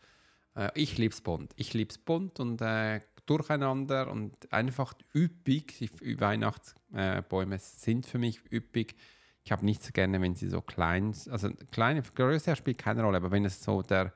Äh, 0.55 0.69
ich 0.75 0.97
liebe 0.97 1.13
es 1.13 1.21
bunt. 1.21 1.53
Ich 1.55 1.73
liebe 1.73 1.89
es 1.89 1.97
bunt 1.97 2.39
und 2.39 2.61
äh, 2.61 3.01
durcheinander 3.25 4.11
und 4.11 4.51
einfach 4.51 4.93
üppig. 5.15 5.77
Die 5.77 6.19
Weihnachtsbäume 6.19 7.59
sind 7.59 8.05
für 8.05 8.17
mich 8.17 8.41
üppig. 8.51 8.95
Ich 9.43 9.51
habe 9.51 9.65
nicht 9.65 9.83
so 9.83 9.91
gerne, 9.91 10.21
wenn 10.21 10.35
sie 10.35 10.49
so 10.49 10.61
klein, 10.61 11.13
sind. 11.13 11.31
also 11.31 11.49
kleine 11.71 12.01
Größe 12.01 12.55
spielt 12.55 12.77
keine 12.77 13.03
Rolle, 13.03 13.17
aber 13.17 13.31
wenn 13.31 13.45
es 13.45 13.63
so 13.63 13.81
der 13.81 14.13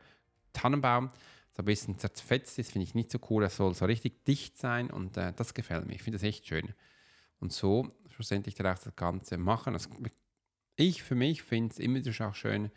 Tannenbaum 0.54 1.10
so 1.56 1.62
ein 1.62 1.66
bisschen 1.66 2.00
zerfetzt 2.00 2.58
ist, 2.58 2.72
finde 2.72 2.84
ich 2.84 2.96
nicht 2.96 3.12
so 3.12 3.20
cool. 3.30 3.44
Er 3.44 3.50
soll 3.50 3.74
so 3.76 3.86
richtig 3.86 4.26
dicht 4.26 4.58
sein 4.58 4.90
und 4.90 5.18
äh, 5.18 5.34
das 5.36 5.54
gefällt 5.54 5.86
mir. 5.86 5.94
Ich 5.94 6.04
finde 6.04 6.18
das 6.18 6.28
echt 6.28 6.48
schön. 6.48 6.74
Und 7.40 7.54
so 7.54 7.92
schlussendlich 8.10 8.56
dann 8.56 8.68
auch 8.68 8.80
das 8.80 8.96
Ganze 8.96 9.38
machen. 9.38 9.74
Das, 9.74 9.88
ich 10.76 11.04
für 11.04 11.16
mich 11.16 11.44
finde 11.44 11.72
es 11.72 11.80
immer 11.80 12.00
auch 12.28 12.36
schön, 12.36 12.72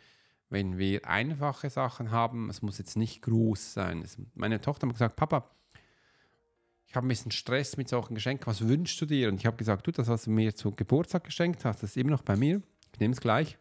wenn 0.50 0.76
wir 0.76 1.06
einfache 1.06 1.70
Sachen 1.70 2.10
haben. 2.10 2.50
Es 2.50 2.60
muss 2.60 2.78
jetzt 2.78 2.96
nicht 2.96 3.22
groß 3.22 3.72
sein. 3.72 4.02
Es, 4.02 4.18
meine 4.34 4.60
Tochter 4.60 4.86
hat 4.86 4.94
gesagt, 4.94 5.16
Papa, 5.16 5.50
ich 6.86 6.94
habe 6.94 7.06
ein 7.06 7.08
bisschen 7.08 7.32
Stress 7.32 7.76
mit 7.76 7.88
solchen 7.88 8.14
Geschenken. 8.14 8.46
Was 8.46 8.66
wünschst 8.68 9.00
du 9.00 9.06
dir? 9.06 9.28
Und 9.28 9.36
ich 9.36 9.46
habe 9.46 9.56
gesagt, 9.56 9.86
du, 9.86 9.90
das, 9.90 10.08
was 10.08 10.24
du 10.24 10.30
mir 10.30 10.54
zu 10.54 10.72
Geburtstag 10.72 11.24
geschenkt 11.24 11.64
hast, 11.64 11.82
das 11.82 11.90
ist 11.90 11.96
immer 11.96 12.10
noch 12.10 12.22
bei 12.22 12.36
mir. 12.36 12.62
Ich 12.92 13.00
nehme 13.00 13.14
es 13.14 13.20
gleich. 13.20 13.56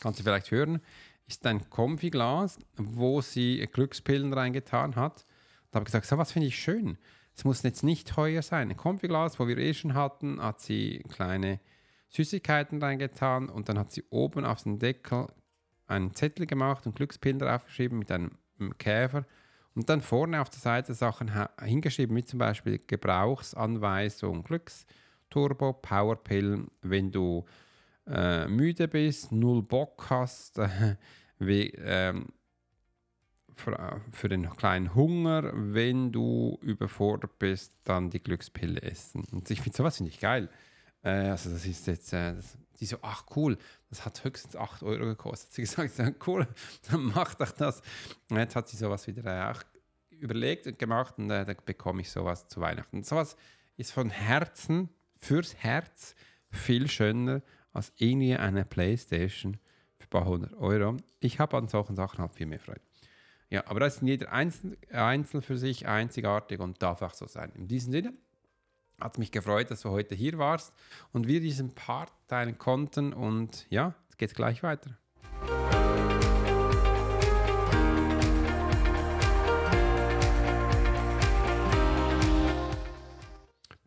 Kannst 0.00 0.18
du 0.18 0.24
vielleicht 0.24 0.50
hören 0.50 0.80
ist 1.26 1.46
ein 1.46 1.68
Konfiglas, 1.70 2.58
wo 2.76 3.20
sie 3.20 3.66
Glückspillen 3.72 4.32
reingetan 4.32 4.96
hat. 4.96 5.24
Da 5.70 5.76
habe 5.76 5.82
ich 5.82 5.86
gesagt, 5.86 6.06
so 6.06 6.18
was 6.18 6.32
finde 6.32 6.48
ich 6.48 6.58
schön. 6.58 6.98
Es 7.34 7.44
muss 7.44 7.62
jetzt 7.62 7.82
nicht 7.82 8.08
teuer 8.08 8.42
sein. 8.42 8.70
Ein 8.70 8.76
Konfiglas, 8.76 9.38
wo 9.38 9.48
wir 9.48 9.56
eh 9.56 9.72
schon 9.72 9.94
hatten, 9.94 10.42
hat 10.42 10.60
sie 10.60 11.02
kleine 11.08 11.60
Süßigkeiten 12.08 12.82
reingetan 12.82 13.48
und 13.48 13.68
dann 13.68 13.78
hat 13.78 13.90
sie 13.90 14.04
oben 14.10 14.44
auf 14.44 14.62
den 14.62 14.78
Deckel 14.78 15.28
einen 15.86 16.14
Zettel 16.14 16.46
gemacht 16.46 16.86
und 16.86 16.94
Glückspillen 16.94 17.38
draufgeschrieben 17.38 17.98
mit 17.98 18.10
einem 18.10 18.30
Käfer 18.78 19.24
und 19.74 19.88
dann 19.88 20.02
vorne 20.02 20.40
auf 20.40 20.50
der 20.50 20.60
Seite 20.60 20.94
Sachen 20.94 21.30
hingeschrieben, 21.60 22.16
wie 22.16 22.24
zum 22.24 22.38
Beispiel 22.38 22.80
Gebrauchsanweisung, 22.86 24.44
Glücksturbo, 24.44 25.72
Powerpillen, 25.72 26.70
wenn 26.82 27.10
du 27.10 27.44
äh, 28.06 28.46
müde 28.48 28.88
bist, 28.88 29.32
null 29.32 29.62
Bock 29.62 30.06
hast, 30.10 30.58
äh, 30.58 30.96
wie, 31.38 31.68
ähm, 31.70 32.26
für, 33.54 34.00
für, 34.10 34.28
den 34.28 34.48
kleinen 34.50 34.94
Hunger, 34.94 35.50
wenn 35.54 36.10
du 36.10 36.58
überfordert 36.62 37.38
bist, 37.38 37.74
dann 37.84 38.10
die 38.10 38.22
Glückspille 38.22 38.80
essen. 38.82 39.24
Und 39.30 39.50
ich 39.50 39.60
finde 39.60 39.76
sowas 39.76 40.00
ich 40.00 40.20
geil. 40.20 40.48
Äh, 41.02 41.28
also 41.28 41.50
das 41.50 41.66
ist 41.66 41.86
jetzt, 41.86 42.12
äh, 42.12 42.34
das, 42.34 42.56
Die 42.80 42.86
so, 42.86 42.98
ach 43.02 43.24
cool, 43.36 43.58
das 43.90 44.04
hat 44.04 44.24
höchstens 44.24 44.56
8 44.56 44.82
Euro 44.82 45.04
gekostet. 45.04 45.52
Sie 45.52 45.62
gesagt, 45.62 46.26
cool, 46.26 46.46
dann 46.90 47.04
mach 47.04 47.34
doch 47.34 47.52
das. 47.52 47.82
Und 48.30 48.38
jetzt 48.38 48.56
hat 48.56 48.68
sie 48.68 48.76
sowas 48.76 49.06
wieder 49.06 49.24
äh, 49.24 49.52
auch 49.52 49.62
überlegt 50.10 50.66
und 50.66 50.78
gemacht 50.78 51.18
und 51.18 51.30
äh, 51.30 51.44
dann 51.44 51.56
bekomme 51.64 52.00
ich 52.00 52.10
sowas 52.10 52.48
zu 52.48 52.60
Weihnachten. 52.60 53.02
Sowas 53.02 53.36
ist 53.76 53.92
von 53.92 54.10
Herzen, 54.10 54.88
fürs 55.16 55.54
Herz 55.56 56.14
viel 56.50 56.88
schöner 56.88 57.42
als 57.72 57.92
irgendwie 57.96 58.36
eine 58.36 58.64
Playstation 58.64 59.58
für 59.98 60.06
ein 60.06 60.10
paar 60.10 60.24
hundert 60.24 60.54
Euro. 60.54 60.96
Ich 61.20 61.38
habe 61.38 61.56
an 61.56 61.68
solchen 61.68 61.96
Sachen 61.96 62.18
halt 62.18 62.34
viel 62.34 62.46
mehr 62.46 62.60
Freude. 62.60 62.80
Ja, 63.50 63.66
aber 63.66 63.80
das 63.80 63.96
ist 63.96 64.02
jeder 64.02 64.32
einzeln, 64.32 64.76
einzeln 64.90 65.42
für 65.42 65.58
sich 65.58 65.86
einzigartig 65.86 66.58
und 66.60 66.82
darf 66.82 67.02
auch 67.02 67.14
so 67.14 67.26
sein. 67.26 67.52
In 67.54 67.68
diesem 67.68 67.92
Sinne 67.92 68.14
hat 68.98 69.12
es 69.12 69.18
mich 69.18 69.30
gefreut, 69.30 69.70
dass 69.70 69.82
du 69.82 69.90
heute 69.90 70.14
hier 70.14 70.38
warst 70.38 70.72
und 71.12 71.26
wir 71.26 71.40
diesen 71.40 71.74
Part 71.74 72.12
teilen 72.28 72.56
konnten 72.56 73.12
und 73.12 73.66
ja, 73.68 73.94
es 74.08 74.16
geht 74.16 74.34
gleich 74.34 74.62
weiter. 74.62 74.96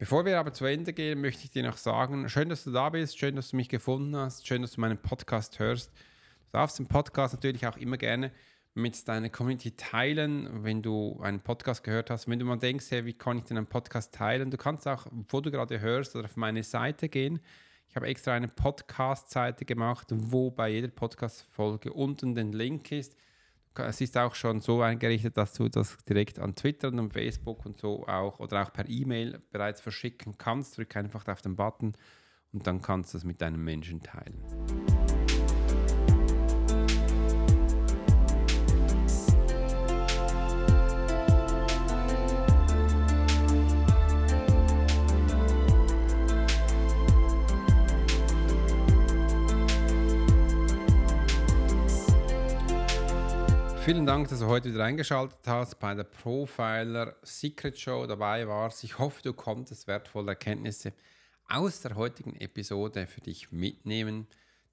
Bevor 0.05 0.23
wir 0.23 0.39
aber 0.39 0.53
zu 0.53 0.65
Ende 0.65 0.93
gehen, 0.93 1.19
möchte 1.19 1.45
ich 1.45 1.49
dir 1.49 1.63
noch 1.63 1.77
sagen, 1.77 2.29
schön, 2.29 2.47
dass 2.47 2.63
du 2.63 2.69
da 2.69 2.89
bist, 2.91 3.17
schön, 3.17 3.35
dass 3.35 3.49
du 3.49 3.55
mich 3.55 3.69
gefunden 3.69 4.15
hast, 4.15 4.45
schön, 4.45 4.61
dass 4.61 4.73
du 4.73 4.81
meinen 4.81 4.99
Podcast 4.99 5.57
hörst. 5.57 5.91
Du 5.91 6.51
darfst 6.51 6.77
den 6.77 6.85
Podcast 6.85 7.33
natürlich 7.33 7.65
auch 7.65 7.75
immer 7.75 7.97
gerne 7.97 8.31
mit 8.75 9.07
deiner 9.07 9.29
Community 9.29 9.71
teilen, 9.71 10.63
wenn 10.63 10.83
du 10.83 11.19
einen 11.23 11.39
Podcast 11.39 11.83
gehört 11.83 12.11
hast. 12.11 12.29
Wenn 12.29 12.37
du 12.37 12.45
mal 12.45 12.57
denkst, 12.57 12.85
hey, 12.91 13.03
wie 13.05 13.13
kann 13.13 13.39
ich 13.39 13.45
denn 13.45 13.57
einen 13.57 13.65
Podcast 13.65 14.13
teilen? 14.13 14.51
Du 14.51 14.57
kannst 14.57 14.87
auch, 14.87 15.07
wo 15.29 15.41
du 15.41 15.49
gerade 15.49 15.79
hörst, 15.79 16.15
auf 16.15 16.35
meine 16.35 16.61
Seite 16.61 17.09
gehen. 17.09 17.39
Ich 17.89 17.95
habe 17.95 18.05
extra 18.05 18.33
eine 18.33 18.47
Podcast-Seite 18.47 19.65
gemacht, 19.65 20.09
wo 20.11 20.51
bei 20.51 20.69
jeder 20.69 20.89
Podcast-Folge 20.89 21.91
unten 21.91 22.35
den 22.35 22.51
Link 22.51 22.91
ist. 22.91 23.17
Es 23.77 24.01
ist 24.01 24.17
auch 24.17 24.35
schon 24.35 24.61
so 24.61 24.81
eingerichtet, 24.81 25.37
dass 25.37 25.53
du 25.53 25.67
das 25.69 25.97
direkt 26.05 26.39
an 26.39 26.55
Twitter 26.55 26.87
und 26.89 27.11
Facebook 27.11 27.65
und 27.65 27.77
so 27.77 28.07
auch 28.07 28.39
oder 28.39 28.63
auch 28.63 28.71
per 28.71 28.87
E-Mail 28.87 29.41
bereits 29.51 29.81
verschicken 29.81 30.37
kannst. 30.37 30.77
Drück 30.77 30.95
einfach 30.95 31.27
auf 31.27 31.41
den 31.41 31.55
Button 31.55 31.93
und 32.53 32.65
dann 32.67 32.81
kannst 32.81 33.13
du 33.13 33.17
es 33.17 33.23
mit 33.23 33.41
deinem 33.41 33.63
Menschen 33.63 34.01
teilen. 34.01 34.41
Vielen 53.85 54.07
Dank, 54.07 54.29
dass 54.29 54.39
du 54.39 54.47
heute 54.47 54.73
wieder 54.73 54.83
eingeschaltet 54.83 55.37
hast 55.45 55.75
bei 55.75 55.93
der 55.93 56.05
Profiler 56.05 57.17
Secret 57.21 57.79
Show 57.79 58.07
dabei 58.07 58.47
warst. 58.47 58.83
Ich 58.83 58.97
hoffe, 58.97 59.21
du 59.21 59.31
konntest 59.31 59.85
wertvolle 59.85 60.31
Erkenntnisse 60.31 60.91
aus 61.47 61.81
der 61.81 61.93
heutigen 61.93 62.35
Episode 62.37 63.05
für 63.05 63.21
dich 63.21 63.51
mitnehmen. 63.51 64.25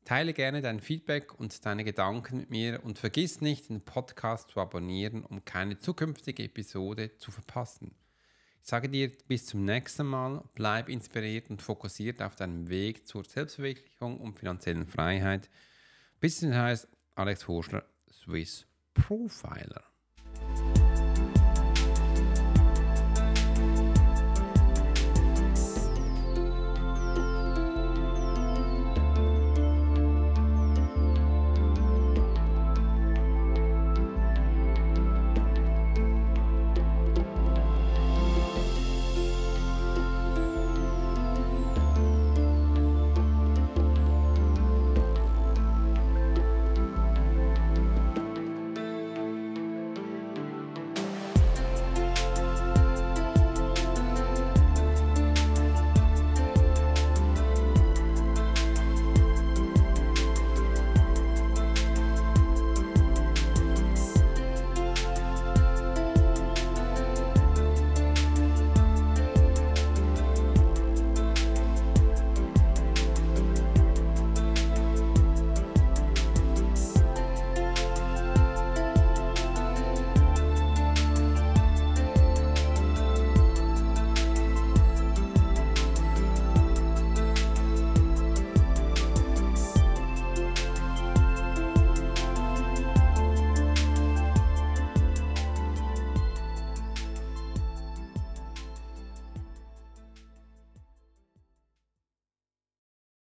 Teile 0.06 0.32
gerne 0.32 0.62
dein 0.62 0.80
Feedback 0.80 1.38
und 1.38 1.66
deine 1.66 1.84
Gedanken 1.84 2.38
mit 2.38 2.48
mir 2.48 2.82
und 2.84 2.98
vergiss 2.98 3.42
nicht, 3.42 3.68
den 3.68 3.82
Podcast 3.82 4.48
zu 4.48 4.60
abonnieren, 4.60 5.26
um 5.26 5.44
keine 5.44 5.76
zukünftige 5.76 6.44
Episode 6.44 7.18
zu 7.18 7.30
verpassen. 7.30 7.94
Ich 8.62 8.68
sage 8.70 8.88
dir 8.88 9.12
bis 9.28 9.44
zum 9.44 9.66
nächsten 9.66 10.06
Mal, 10.06 10.42
bleib 10.54 10.88
inspiriert 10.88 11.50
und 11.50 11.60
fokussiert 11.60 12.22
auf 12.22 12.34
deinem 12.34 12.70
Weg 12.70 13.06
zur 13.06 13.24
Selbstverwirklichung 13.24 14.18
und 14.18 14.38
finanziellen 14.38 14.86
Freiheit. 14.86 15.50
Bis 16.18 16.40
zum 16.40 16.54
heißt 16.54 16.88
Alex 17.14 17.46
Horschler, 17.46 17.84
Swiss 18.10 18.66
Profiler. 18.94 19.91